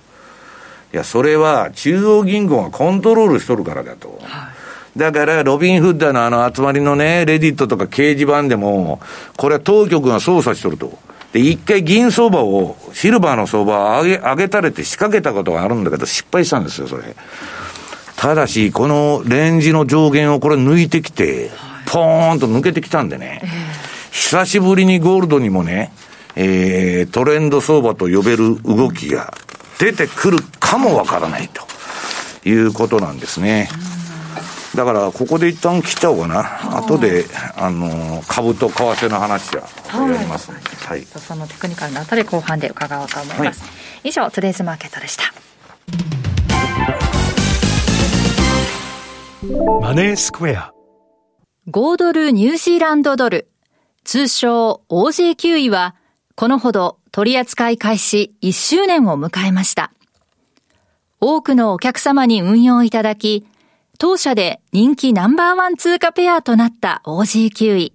[0.92, 4.18] いや、それは中央銀行がコントロールしとるからだと。
[4.22, 4.48] は
[4.96, 9.00] い、だから、ロビンフッダーのあの集まりのね、レディットとか掲示板でも、
[9.36, 10.98] これは当局が操作しとると。
[11.32, 17.02] で、一回銀相場を、シルバーの相場を上げ、上げたれて仕掛けたことがあるんだけど、失敗したんですよ、それ。
[18.16, 21.50] ただし、このレンジの上限をこれ抜いてきて、
[21.86, 23.42] ポーンと抜けてきたんでね。
[24.10, 25.92] 久しぶりにゴールドにもね、
[26.36, 29.32] えー、トレンド相場と呼べる動きが
[29.78, 33.68] 出てくるかもわからないということなんですね。
[34.74, 36.76] だから、ここで一旦切っちゃおうかな。
[36.78, 37.24] 後で、
[37.56, 40.64] あの、株と為替の話はやりますので。
[40.86, 41.04] はい。
[41.04, 43.62] そのテクニカルのあたり後半で伺おうと思います。
[43.62, 43.68] は
[44.04, 45.24] い、以上、トゥデイズマーケットでした。
[49.80, 50.72] マネースクエア。
[51.70, 53.48] 5ドルニュージーランドドル。
[54.08, 55.94] 通称 OG9 位は、
[56.34, 59.92] このほど取扱い開始1周年を迎えました。
[61.20, 63.46] 多くのお客様に運用いただき、
[63.98, 67.92] 当社で人気ナンバーワン通貨ペアとなった OG9 位。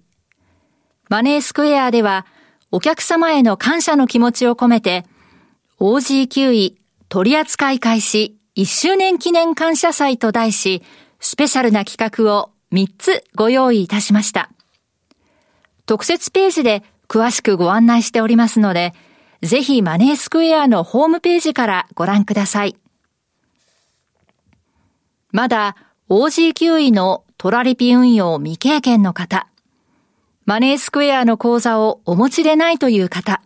[1.08, 2.26] マネースクエアでは、
[2.70, 5.04] お客様への感謝の気持ちを込めて、
[5.80, 10.84] OG9 位取扱い開始1周年記念感謝祭と題し、
[11.18, 14.53] スペシャルな企画を3つご用意いたしました。
[15.86, 18.94] 特設ページで詳しくご案内しておりますので、
[19.42, 22.76] ぜひマネースクエアのホームページからご覧ください。
[25.32, 25.76] まだ
[26.08, 29.48] OG9 位のトラリピ運用未経験の方、
[30.46, 33.42] マネースクエアの口座をお持ちでないという方、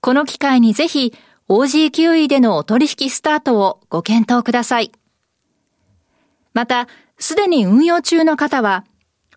[0.00, 1.14] この機会にぜひ
[1.48, 4.92] OG9 位でのお取引スタートをご検討ください。
[6.52, 8.84] また、すでに運用中の方は、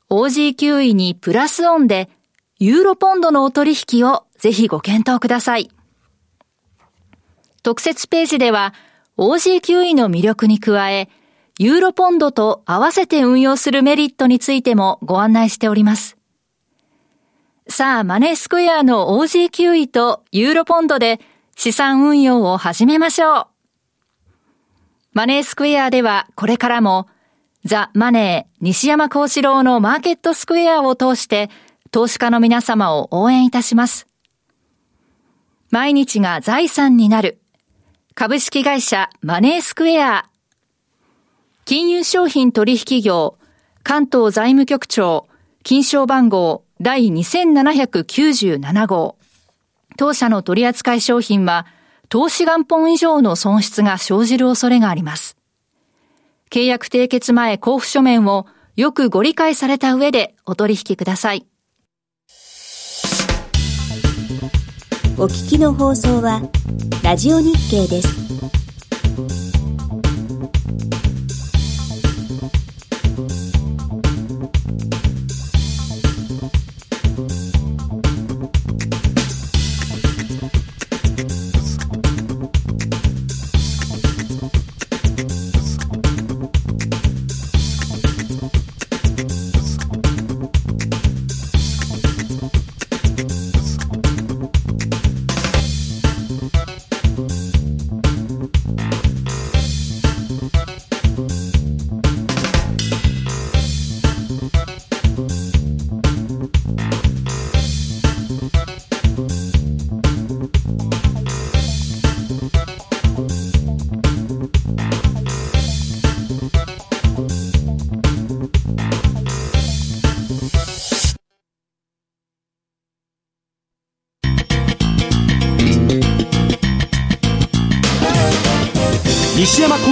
[0.10, 2.10] OG9 位にプラスオンで、
[2.60, 5.70] ユーロポンドのお取引をぜひご検討ください。
[7.62, 8.74] 特設ページでは、
[9.18, 11.10] OG9 位の魅力に加え、
[11.60, 16.18] ユーロポンドと合わせて運用するメリットについてもご案内しております。
[17.68, 21.20] さあ、マネースクエアの OG9 位とユーロポンドで
[21.56, 23.48] 資産運用を始めましょう。
[25.14, 27.08] マネースクエアではこれからも
[27.66, 31.50] ザ・マネー西山幸四郎のマーケットスクエアを通して
[31.92, 34.08] 投資家の皆様を応援いたします。
[35.70, 37.40] 毎日が財産になる
[38.16, 40.30] 株式会社マネースクエア
[41.68, 43.38] 金融商品取引業、
[43.84, 45.28] 関東財務局長、
[45.64, 49.18] 金賞番号第2797号。
[49.98, 51.66] 当社の取扱い商品は、
[52.08, 55.36] 投資元本以上の損失が生じる恐れがあります。
[56.50, 58.48] 契約締結前交付書面を
[58.78, 61.46] よくご理解された上でお取引ください。
[65.20, 66.44] お聞きの放送は、
[67.04, 68.28] ラジオ日経です。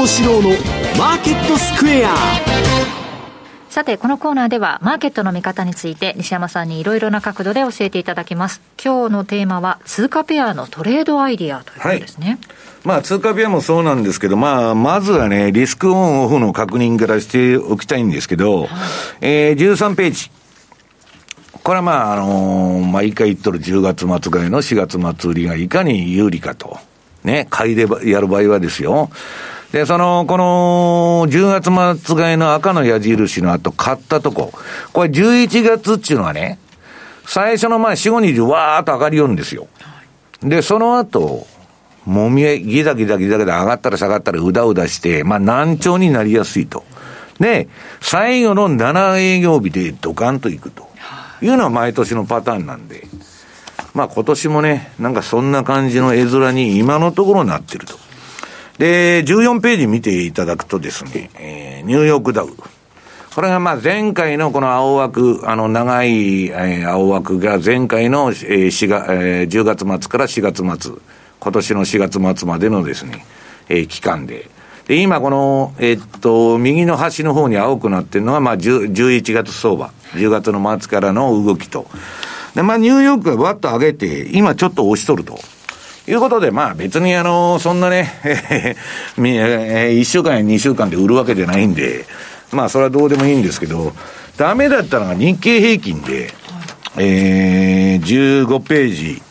[0.05, 0.49] 幸四郎の
[0.99, 2.13] マーケットスクエア
[3.71, 8.61] さて、このコーナーでは、マーケットの見方について、西山さんにいろいろな角度で教えていただきます。
[8.83, 12.27] 今日のテーマは、通貨ペアのトレードアイディアということですね。
[12.27, 12.37] はい、
[12.83, 18.69] まあ、通貨ペアもそうなんですけど、まあ、まずはね、リスクオンオフの確認からしておきたいんですけど、はい、
[19.21, 20.29] えー、13ページ。
[21.63, 26.77] これはまあ、あのー、毎回言っとる10月末ぐらいの4月末売りがいかに有利かと。
[27.23, 29.09] ね、買いでやる場合はですよ。
[29.75, 34.53] で、その、この、10月末買いの赤の矢印の後、買ったとこ。
[34.93, 36.59] これ11月っていうのはね、
[37.27, 39.67] 最初のまあ4、5日わーっと上がりよるんですよ。
[40.41, 41.45] で、その後、
[42.05, 46.85] もみえ、ギザギザギザギザ上がったら下がったらうだうだして、まあ難聴になりやすいと。
[47.41, 47.67] で、
[47.99, 50.88] 最後の7営業日でドカンといくと。
[51.41, 53.05] いうのは毎年のパターンなんで。
[53.93, 58.04] まあ今年もね、なんかそんな感じの絵面に今のところなってると。
[58.77, 62.49] で、14ページ見ていただくとですね、えー、ニューヨークダウ。
[63.33, 70.95] これがまあ前回のこの青枠、あの長い、青枠が前回の、えー4月えー、10月末から4月末、
[71.39, 73.25] 今年の4月末までのですね、
[73.69, 74.49] えー、期間で。
[74.88, 79.91] で、今この、え、っと、右の端の方に青くなってるのは、まあ、11月相場。
[80.13, 81.87] 10月の末からの動きと。
[82.56, 85.39] で、まあ、ニューヨークがわっと上げて、今ちょっと押しとると。
[86.08, 88.75] いうことで、まあ別にあの、そんなね、 え
[89.17, 92.06] 1週間や2週間で売るわけじゃないんで、
[92.51, 93.93] まあそれはどうでもいいんですけど、
[94.37, 96.31] ダメだったのが日経平均で、
[96.97, 99.25] えー、15ページ。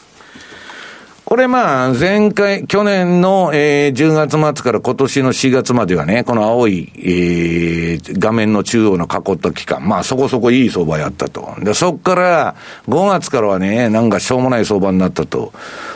[1.34, 11.56] これまあ、前回、去年の、えー、10月末から今年の4月まではね、この青い、えー、画面の中央の囲った期間、まあそこそこいい相場やったと。
[11.58, 12.54] で、そっから
[12.86, 15.52] 5月からはね、なんかしょうもない相場になったと。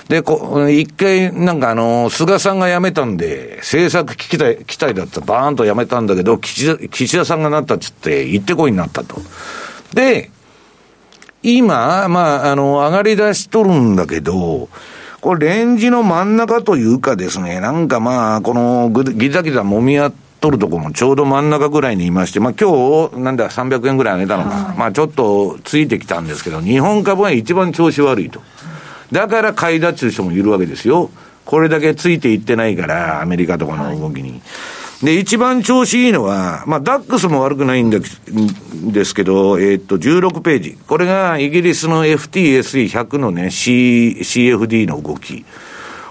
[0.08, 9.22] で、こ一回、なんかあの、菅さんが辞めたんで、政策期待、期待だったバーンと辞めたんだけど、岸田岸田さんがなったっつって、行ってこいになったと。
[9.94, 10.32] で、
[11.44, 14.68] 今、まあ、あの、上がり出しとるんだけど、
[15.28, 28.40] これレンジの真ん中というかですね、なんかまあ、このギザギザ揉み合っとるとこもちょうど真ん中ぐらいにいまして、まあ今日、なんだ、300円ぐらい上げたのか、はい、まあちょっとついてきたんですけど、日本株は一番調子悪いと。
[29.12, 31.10] だから買いだっちゅう人もいるわけですよ。
[31.44, 34.30] これだけついていってないから、アメリカとかの動きに。
[34.30, 34.40] はい
[35.02, 38.02] で、一番調子いいのは、まあ、ダックスも悪くないんで
[39.04, 40.78] すけど、えー、っと、16ページ。
[40.88, 45.44] これがイギリスの FTSE100 のね、C、CFD の動き。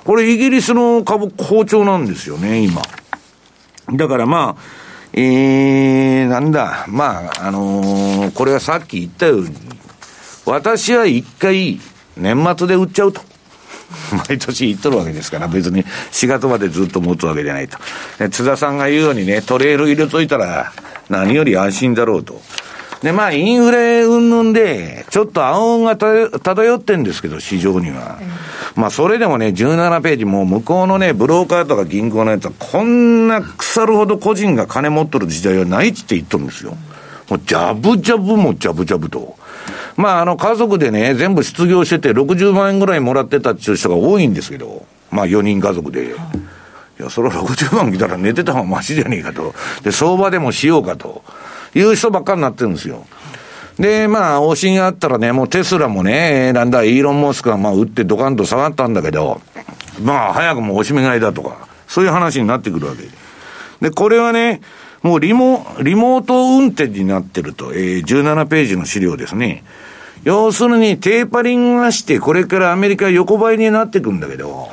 [0.05, 2.81] これイギリスの株好調なんですよね、今。
[3.93, 4.61] だからまあ、
[5.11, 9.49] えー、なんだ、まあ、あのー、これはさっき言ったように、
[10.45, 11.77] 私は一回、
[12.15, 13.21] 年末で売っちゃうと。
[14.29, 17.77] 毎年言っとるわけですから、別に4月までずっと持つわけじゃないと。
[18.29, 20.71] 津田さんが言うようにね、トレール入れといたら、
[21.09, 22.41] 何より安心だろうと。
[23.01, 28.17] で、まあ、インフレ云々で、ちょっと暗雲が漂ってんですけど、市場には。
[28.75, 36.75] まあ、それでもね、17ページ、もう向こうのね、ブローカーとか銀行のやつは、こんな腐るほど個人が金持っとる時代はないって言っとるんですよ。
[37.29, 39.37] もう、ジャブジャブもジャブジャブと。
[39.97, 46.05] まあ、あの、家族でね、全部失業してて、60万円ぐらいもらってたっていう人が多いんですけど、まあ、4人家族で。
[46.99, 49.53] いや、それは60万来たら寝てた方がマシじゃねえかと。
[49.83, 51.23] で、相場でもしようかと。
[51.75, 53.05] いう人ばっかりになってるんですよ。
[53.79, 59.41] で、まあ、押しがあったらね、もうテスラもね、なんだ、イーロン・モスクがまあ、売ってドカンと下がったんだけど、
[60.01, 63.03] まあ、早くも押し目買いだとか、そういう話になってくるわけ。
[63.81, 64.61] で、これはね、
[65.07, 69.63] もうリモ、リモート運転になってると、えー、17ページの資料ですね。
[70.25, 74.67] 要するにテーパリングがして、これからアメリカ横ばいになっていくんだけど、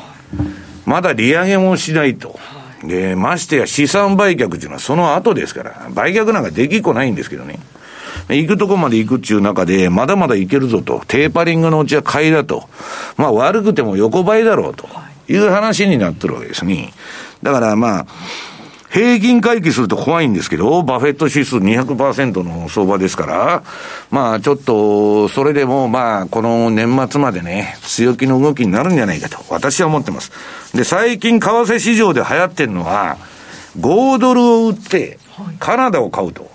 [0.86, 2.36] まだ利上げもしないと。
[2.82, 7.60] で、ましてや資産売却っていうのはその後ですから、売却なんかできっこないんですけどね。
[8.28, 11.00] 行くとこまで行くっていう中で、まだまだ行けるぞと。
[11.06, 12.68] テーパリングのうちは買いだと。
[13.16, 14.88] まあ悪くても横ばいだろうと
[15.28, 16.92] いう話になってるわけですね。
[17.44, 18.06] だからまあ、
[18.94, 23.62] 平均回帰すると怖いんですけど、バフェット指数200%の相場ですから、
[24.12, 30.30] まあちょっと、それでもまあこの年末までね、強気の動きになるんじゃないかと、私は思ってます。
[30.76, 33.16] で、最近為替市場で流行ってるのは、
[33.80, 35.18] 5ドルを売って、
[35.58, 36.48] カナダを買うと。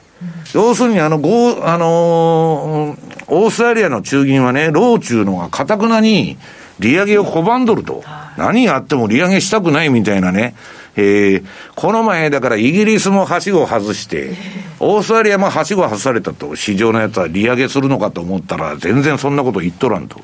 [0.53, 6.37] 要するにあの、あのー、オーストラリアの中銀はね、ローチューのがかたくなに
[6.79, 8.01] 利上げを拒んどると。
[8.37, 10.55] 何やっても利上げしたくないみたいなね、
[10.95, 14.35] えー、この前、だからイギリスもはしご外して、
[14.79, 20.21] オーストラリアもはしご外されたと、市場のやつは利上げするのかと思ったら、全然そんなこと言っとらんと。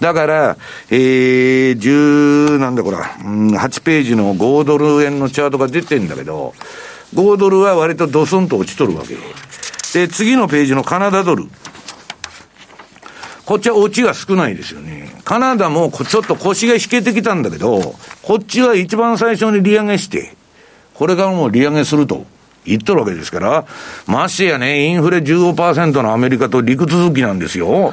[0.00, 0.56] だから、
[0.90, 6.54] えー、10、なんだこれ、うん、8ページの5ドル円のチャートが出てんだけど、
[7.14, 9.16] 5ドルは割とドスンと落ちとるわけ。
[9.92, 11.48] で、次のページのカナダドル。
[13.50, 15.10] こっちは落ちが少ないですよね。
[15.24, 20.36] カナダもちょっと腰が引けてきたんだけど、こっちは一番最初に利上げして、
[20.94, 22.26] これからも利上げすると
[22.64, 23.66] 言っとるわけですから、
[24.06, 27.92] ましてやね、インフレ15%のアメリカと陸続きなんですよ。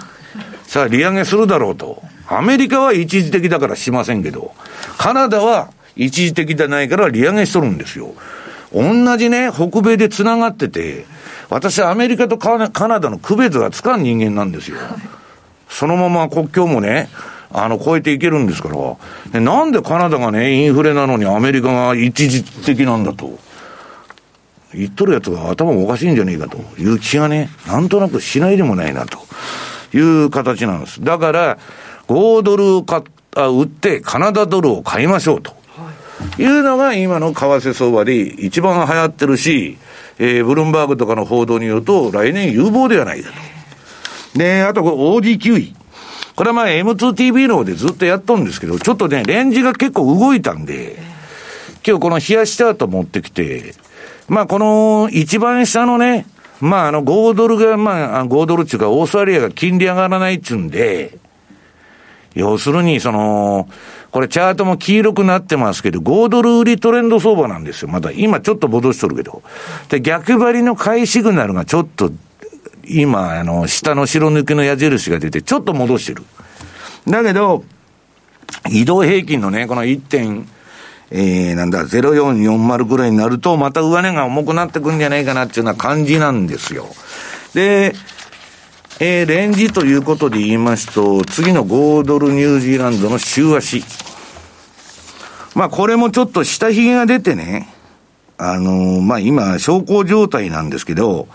[0.68, 2.03] さあ、利上げするだろうと。
[2.28, 4.53] アメリカは一時的だからしませんけど、
[4.99, 8.14] カナダは一時的じゃないから利上げしとるんですよ。
[8.72, 11.08] 同じね、北米で繋がってて、
[11.49, 14.78] 私はアメリカとカナダの区別がつかん人間なんですよ。
[15.70, 17.09] そのまま国境もね、
[17.51, 18.70] あの、超えていけるんですか
[19.34, 23.39] ら、なんでカナダがね、インフレなのにアメリカが一時的なんだと。
[24.74, 29.20] 言っとるやつが頭おかしいんじゃねえかという気がね、なんとなくしないでもないなと
[29.95, 31.01] いう形なんです。
[31.01, 31.57] だから、
[32.07, 33.01] 5ドルを買
[33.36, 35.55] あ売ってカナダドルを買いましょうと。
[36.39, 39.78] いうのが今の為替相場で一番流行ってるし、
[40.18, 43.57] えー、ブルームバーグとかの報道によると来年有望ではないかと。
[44.36, 45.76] で、あと、OD9 位。
[46.36, 50.96] これはまあ M2TV の方でずっとやっとんですけど、ちょっとね、レンジが結構動いたんで、
[51.86, 53.74] 今日この冷やしチャート持ってきて、
[54.28, 56.28] まあこの一番下のね、
[56.62, 61.18] まああの5ドルが、まあ5ドルっていうかオーストラリアが金利上がらないっちゅうんで、
[62.36, 63.68] 要するにその、
[64.12, 67.90] これチャートも黄色くなってますけど、5ドル売りトレンド相場なんですよ。
[67.90, 69.42] まだ今ちょっと戻しとるけど。
[69.90, 72.12] で、逆張りの買いシグナルがちょっと
[72.90, 76.24] 今、あの、下の白抜きの矢印が出て、ちょっと戻してる。
[77.08, 77.64] だけど、
[78.70, 80.48] 移動平均のね、この1点、
[81.10, 86.88] えー、なんだ、0440ぐらいになると、また上値が重くなってくんじゃないかなっていうような感じなんですよ。
[87.54, 87.94] で、
[89.00, 93.84] えー、レンジということで言いますと、次の5ドルニュージーランドの週足。
[95.56, 97.70] まあ、これもちょっと下髭が出てね、
[98.38, 101.28] あのー、まあ、今、小康状態なんですけど、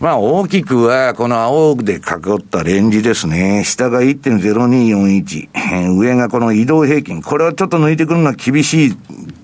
[0.00, 1.98] まあ大きくはこの青で囲
[2.38, 3.62] ったレンジですね。
[3.64, 5.96] 下が1.0241。
[5.96, 7.22] 上がこの移動平均。
[7.22, 8.96] これはちょっと抜いてくるのは厳しい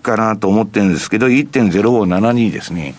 [0.02, 2.94] かなと思ってるんですけど、1.0572ですね。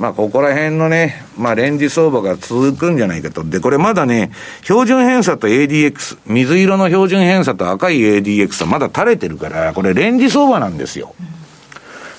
[0.00, 3.44] まあ、ここら辺のね、まあ、レンジ相場が続くんじゃないかと。
[3.44, 11.14] で、これまだね、標準偏差と ADX、水色の標準偏差と赤い ADX はまだ垂れてるから、これレンジ相場なんですよ。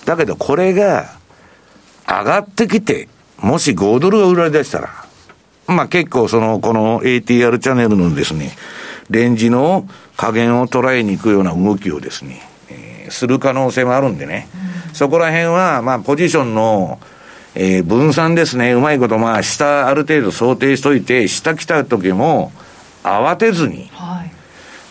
[0.06, 1.10] だけど、これが
[2.08, 3.08] 上がってきて、
[3.42, 4.90] もし5ドルが売られ出したら、
[5.68, 8.52] まあ結構その、この ATR チャンネルのですね、
[9.10, 14.48] レンジの加減を捉えに行くような動きをですね、えー、する可能性もあるんでね、
[14.88, 17.00] うん、そこら辺は、まあポジションの、
[17.56, 22.52] えー、分散ですね、うまいこと、まあ下ある程度想定しといて、下来た時も
[23.04, 24.32] 慌てずに、はい、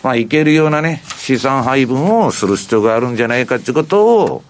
[0.03, 4.43] まあいけるようなね、資産配分をする必要があるんじゃないかということを、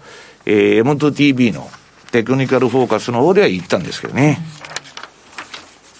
[0.44, 1.70] えー、M2TV の
[2.12, 4.38] テクニカルフォーカスの方では言ったんですけどね。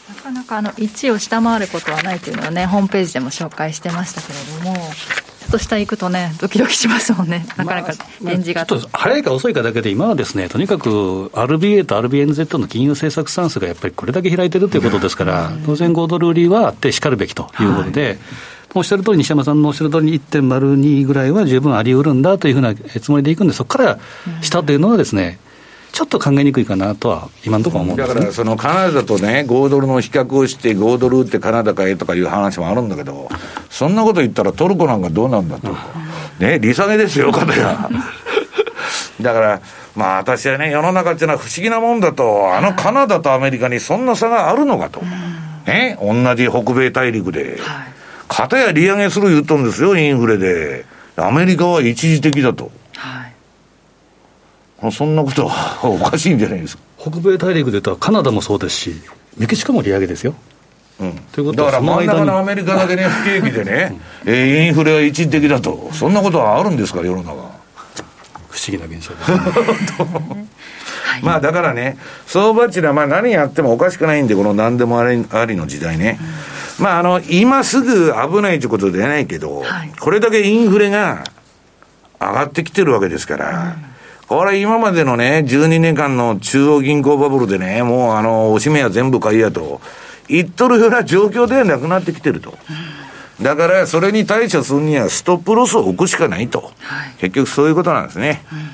[0.09, 4.93] なかなかあの1を下回ることはないというのはね、ホームページでも紹介してましたけれども、
[5.43, 7.93] ちょっと下行くとね、ドキドキしますもんね、なかなか
[8.23, 18.19] レンジが、まあ、ちょっと早いか遅いかだけで、今はですね、とにかく RBA と RBNZ の金融政策スタンスがやっぱりこれだけ開いてるということですから、当然5ドル売りはあってしかるべきということで、はい。
[18.75, 23.99] おっしゃる通り、西山さんのおっしゃる通りに1.02ぐらいは十分あり得るんだというふうなつもりでいくんで、そこから
[24.41, 25.39] 下というのはですね、
[25.93, 33.29] ちょっと考えにくいかなとは、今のところ思うんです、ね、だから、そのカナダとね、5ドルの比較をして、5ドルってカナダかえとかいう話もあるんだけど、
[33.69, 35.69] そんなこと言ったらトルコなんかどうなんだと。
[36.39, 37.91] ね、利下げですよ、かたや。
[39.21, 39.61] だから、
[39.95, 45.03] まあ私はね、世の中っていうのは不思議なもんだと、あのカナダとアメリカにそんな差があるのかと。
[45.67, 47.59] ね、同じ北米大陸で。
[48.29, 50.87] かたや利上げする言ったんですよ、インフレで。
[51.17, 52.71] アメリカは一時的だと。
[54.91, 58.95] そんなことはおかしいんじゃないですか北米大陸で言ったらカナダもそうですし、
[59.37, 60.35] メキシコも利上げですよ。
[61.01, 67.33] うん、ということだから真ん中のアメリカだけね、不景気でね、えインフレは一時的だと、そんなことはあるんですか、世の中。
[68.51, 70.47] 不思議な現象ですね。
[71.23, 76.19] まあだからね、相場っていうのはまあ何やってもおかしくないんで、この何でもありありの時代ね。
[76.79, 81.25] うん、まああの、今すぐ危ないということではないけど、はい、これだけインフレが
[82.21, 83.92] 上がってきてるわけですから、うん
[84.33, 89.83] これ今までのね、12年間の中央銀行バブルでね、もうあの、おしめは全部買いやと、
[90.27, 92.57] 言っとるような状況ではなくなってきてると。
[93.43, 96.73] だから、それに対処するには、ストップロスを置くしかないと。
[96.81, 98.43] はい、結局そういうことなんですね。
[98.51, 98.71] うん、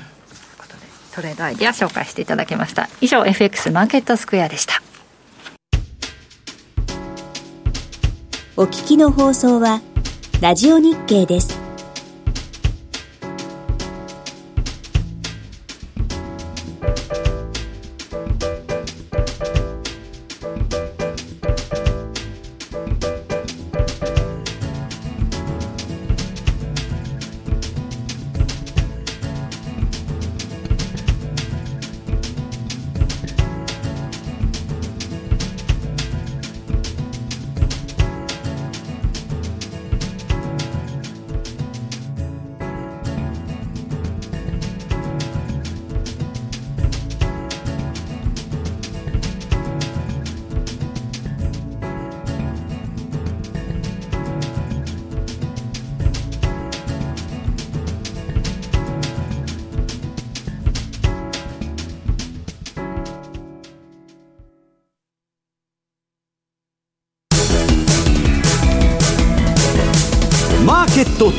[1.13, 2.87] トレードアイディア紹介していただきました。
[3.01, 4.81] 以上、FX マーケットスクエアでした。
[8.55, 9.81] お聞きの放送は、
[10.39, 11.68] ラジオ日経です。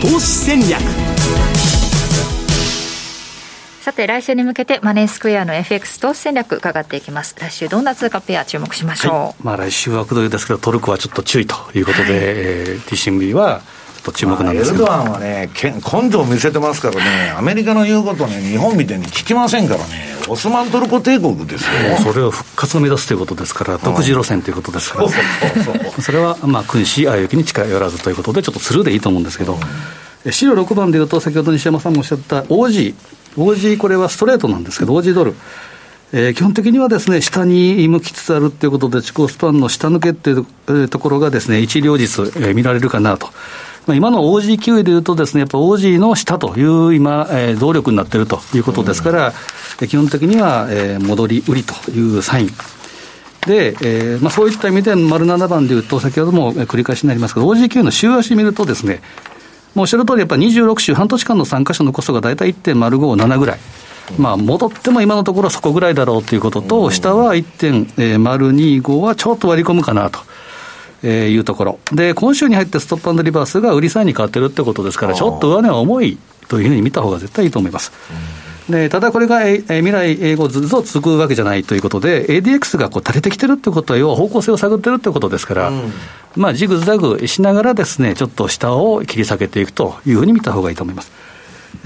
[0.00, 0.80] 投資戦略。
[3.82, 7.36] さて来週に向けてマネースクエアの FX 投資戦略伺っていきます。
[7.38, 13.60] 来週どんな通貨ペア注目しましょう、はい、まあ来週はくどいですけどトルコはちょっと注意ということで、はい、えー、TCMB は
[14.02, 21.96] と注目なんですけど、まあ、エルドアンはね、根性を見せてますからね、アメリカの言うことね、日本みたいに聞きませんからね、オスマントルコ帝国ですよ。
[22.02, 25.08] それを復活を目指すということですから、独自路線ということですから、
[26.00, 29.58] それは、まあ、君子あゆきに近寄らずということで、ちょっとスルーでいいと思うんですけど、
[30.24, 32.94] うん、資料6番でいうと、先ほど西山さんもおっしゃった OG、
[33.36, 35.34] OG、これはストレートなんですけど、OG ドル。
[36.12, 40.32] えー、基本的にはですね、下に向きつつあるということで、地高スパンの下抜けってい
[40.82, 43.30] うところがですね、一両日、えー、見られるかなと。
[43.90, 49.32] まあ、今の OG キウイでいうとですね、やっぱ OG の下という今、えー、動力になっているということですから、
[49.80, 52.48] うん、基本的には、えー、戻り売りというサイン。
[53.46, 59.02] で、えーまあ、そういった意味で、丸7番でいうと、先ほども繰り返しになりますけど、OG9 の週足見るとですね、
[59.74, 63.58] もうおっしゃる通り、やっぱり26週、半年間の参加者のコストが大体1.057ぐらい。
[64.18, 70.20] まあ、戻っても今のところそこぐらいだろうということと、下は1.025はちょっと割り込むかなと。
[71.02, 71.78] えー、いうところ。
[71.92, 77.92] で、今週に入ってストップリバースが売りサインに変わってるってことですから、ちょっと上値は重いというふうに見た方が絶対いいと思います。
[78.68, 85.92] でただこれが、え未来英語ずっと続くわけじゃないということで、ADX がこう垂れてきてるってことは、要は方向性を探ってるってことですから、うん、
[86.36, 91.10] まあ、ジグザグしながらですね、ちょっと下を切り下げていくというふうに見た方がいいと思います。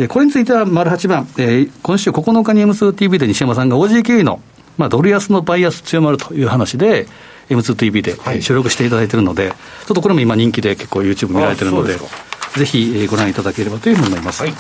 [0.09, 4.41] これについては、丸8番、えー、今週9日に M2TV で西山さんが OGK の、
[4.77, 7.07] まあ、ドル安のバイアス強まるという話で、
[7.49, 11.97] M2TV で収録していただいているので、はい、ちょっとこれも今人気で結構 YouTube 見られてるので、
[12.57, 14.43] ぜひご覧いただければというふうに思います。
[14.43, 14.55] はい、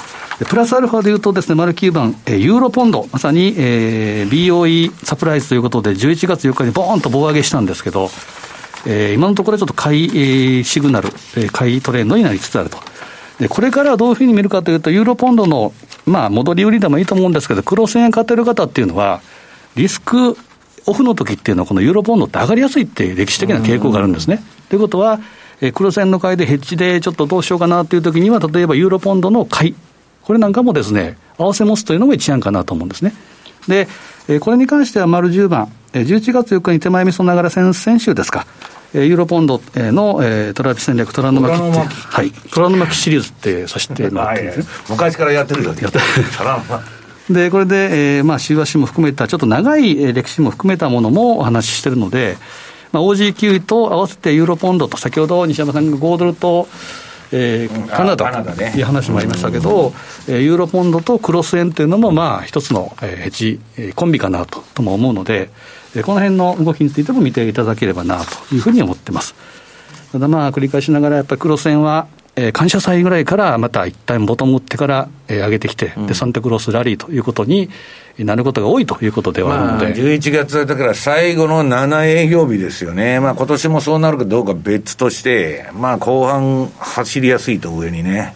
[0.48, 8.10] プラスアルファでいうとですね、丸9番、ユーロポンド、まさに、えー、BOE サプライズということで、11月4日にボーンと棒上げしたんですけど、
[8.86, 12.78] えー、今のところちょっと買い、えー、シグナル、えー、買いトレンドになりつつあると。
[13.38, 15.72] で、これからどういうふうに見るかというと、ユーロポンドの、
[16.06, 19.20] まあ、戻り売りでもいいと思うんですけど、黒線買ってる方っていうのは、
[19.76, 20.36] リスク
[20.86, 24.42] オフの時っていうのは、このユーロポンドって上がりやすいっていう歴史的な傾向があるんですね。
[24.68, 25.20] ということは、
[25.60, 29.74] えー、黒線の買いでヘッジでちょっとどうしようかなっていう時には、例えばユーロポンドの買い、
[30.22, 33.14] これなんかもですね、合わせ持つというのも一案かなと思うんですね。
[33.68, 33.88] で、
[34.28, 38.46] えー、これに関しては丸10番、えー、11月4日に手前味噌ながら先々週ですか、
[38.92, 44.54] ユーロポンドの、えー、トラビ戦略、虎の巻って、はい、虎の巻シリーズってさせてもらって
[44.88, 46.04] 昔からやってるよ、やってる。
[47.30, 52.36] で、これで、えー、まあ、週足も含めた、ちょっと長い歴史も含めたものもお話ししてるので、
[52.92, 56.68] まあ、OG9 と合わせてユーロポンドと、先ほど西山さんが5ドルと、
[57.32, 59.92] えー、カナダという話もありましたけど、
[60.28, 63.60] ね、ユーロポンドとクロス円というのも、まあ、一つのヘッジ、
[63.94, 65.50] コンビかなととも思うので、
[66.04, 69.34] この辺の動きについても見ていただければなというふうに思ってます。
[70.12, 72.06] ただまあ、繰り返しながら、やっぱりクロス円は、
[72.36, 77.70] えー、感謝祭ぐらいからまた一旦ボトム打ってから、えー、上げてきて、でサンタクロースラリーということに
[78.18, 88.34] なることが多いということではあるので、まあ、11月だから最後の7営業日ですよね、まあ今年もそうなるかどうか別として、まあ後半走りやすいと上にね。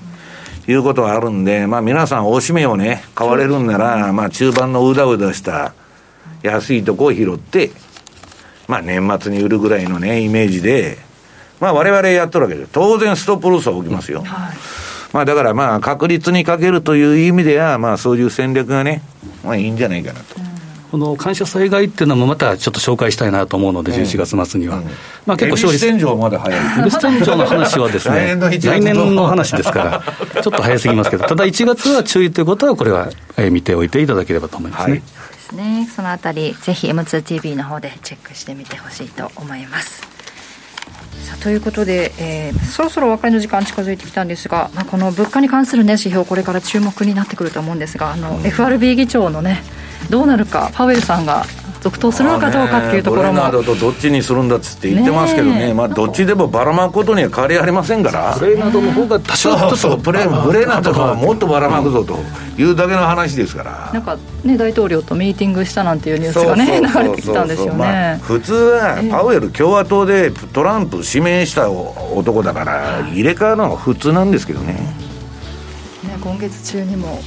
[0.69, 5.73] いうことがあるんで、まあ皆さん、おしめをね、買われるんなら、まあ中盤のうだうだした
[6.43, 7.71] 安いとこを拾って、
[8.67, 10.99] まあ年末に売るぐらいのね、イメージで、
[11.61, 14.23] まあ我々やっとるわけで、当然ストップロスは起きますよ。
[14.23, 14.57] はい、
[15.13, 19.03] まあだからまあ確率にかけるという意味では、まあそういう戦略がね、
[19.45, 20.49] まあいいんじゃないかなと。
[20.91, 24.77] この感謝災害っていうのもまたちょっと紹介したいなと思うので、11月末には。
[24.77, 24.91] うんうん、
[25.27, 25.79] まあ結構勝利。
[25.79, 26.81] 天井まで早い。
[26.81, 30.03] 恵比寿天井の話はですね、来年の話ですか
[30.35, 33.11] ら、ちょっと早すぎますけど、ただ1月は注意ということは、これは
[33.51, 34.93] 見ておいていただければと思いますね。
[34.93, 35.03] はい
[35.49, 40.18] そねそのあたりぜひ M2TV の方でチェックしてみてほしいと思います
[41.29, 49.63] さあということで、えー、そろそろお別れの時間近づいてきたんですが、まあ、この物価に関する、ね、指標これから注目になってくると思うんですがあの、FRB 議長のね
[50.09, 51.45] どうなるかパウエルさんが
[51.81, 55.75] 続投するのかどうかっていうところも、ね、とどっちにするんだっつって言ってますけどね、ね。
[55.75, 58.37] まあ、どっちでもばらまくことには変わりありませんから。
[58.39, 62.19] プレーなどの方が多少そうそうプレープレーなどのもっとばらまくぞと。
[62.59, 63.91] いうだけの話ですから。
[63.93, 74.73] なんかね大統領とミーティングしたなんていうニュースがね流れてきたんですよね、まあ、普通はパウエル共和党でトランプ指名した男だから入れ替わるのが普通なんですけどね。
[74.73, 74.83] ね
[76.21, 77.21] 今月中にも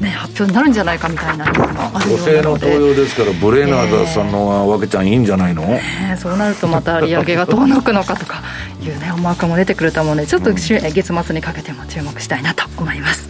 [0.00, 8.42] ね、発表になるんじゃないかみたいな女性の登用ですからブレーナーズさんのわけちゃんいいんじゃないの、えー、そうなるとまた利上げがどうのくのかとか
[8.82, 10.72] いうね 思惑も出てくると思うのでちょっと、うん、月
[11.02, 13.28] 末にかけても注目したいなと思います。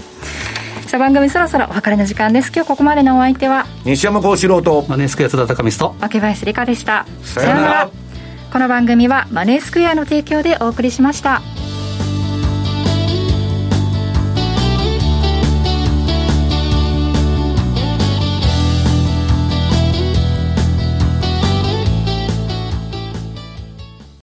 [0.86, 2.50] さあ番組そろそろお別れの時間です。
[2.52, 3.66] 今日ここまでのお相手は？
[3.84, 4.84] 西山幸四郎と。
[4.88, 5.94] マネースクエア津田隆美と。
[6.00, 7.06] 若林理香でした。
[7.22, 7.90] さよなら。
[8.52, 11.42] この番組はマネースクエアの提供でお送りしました。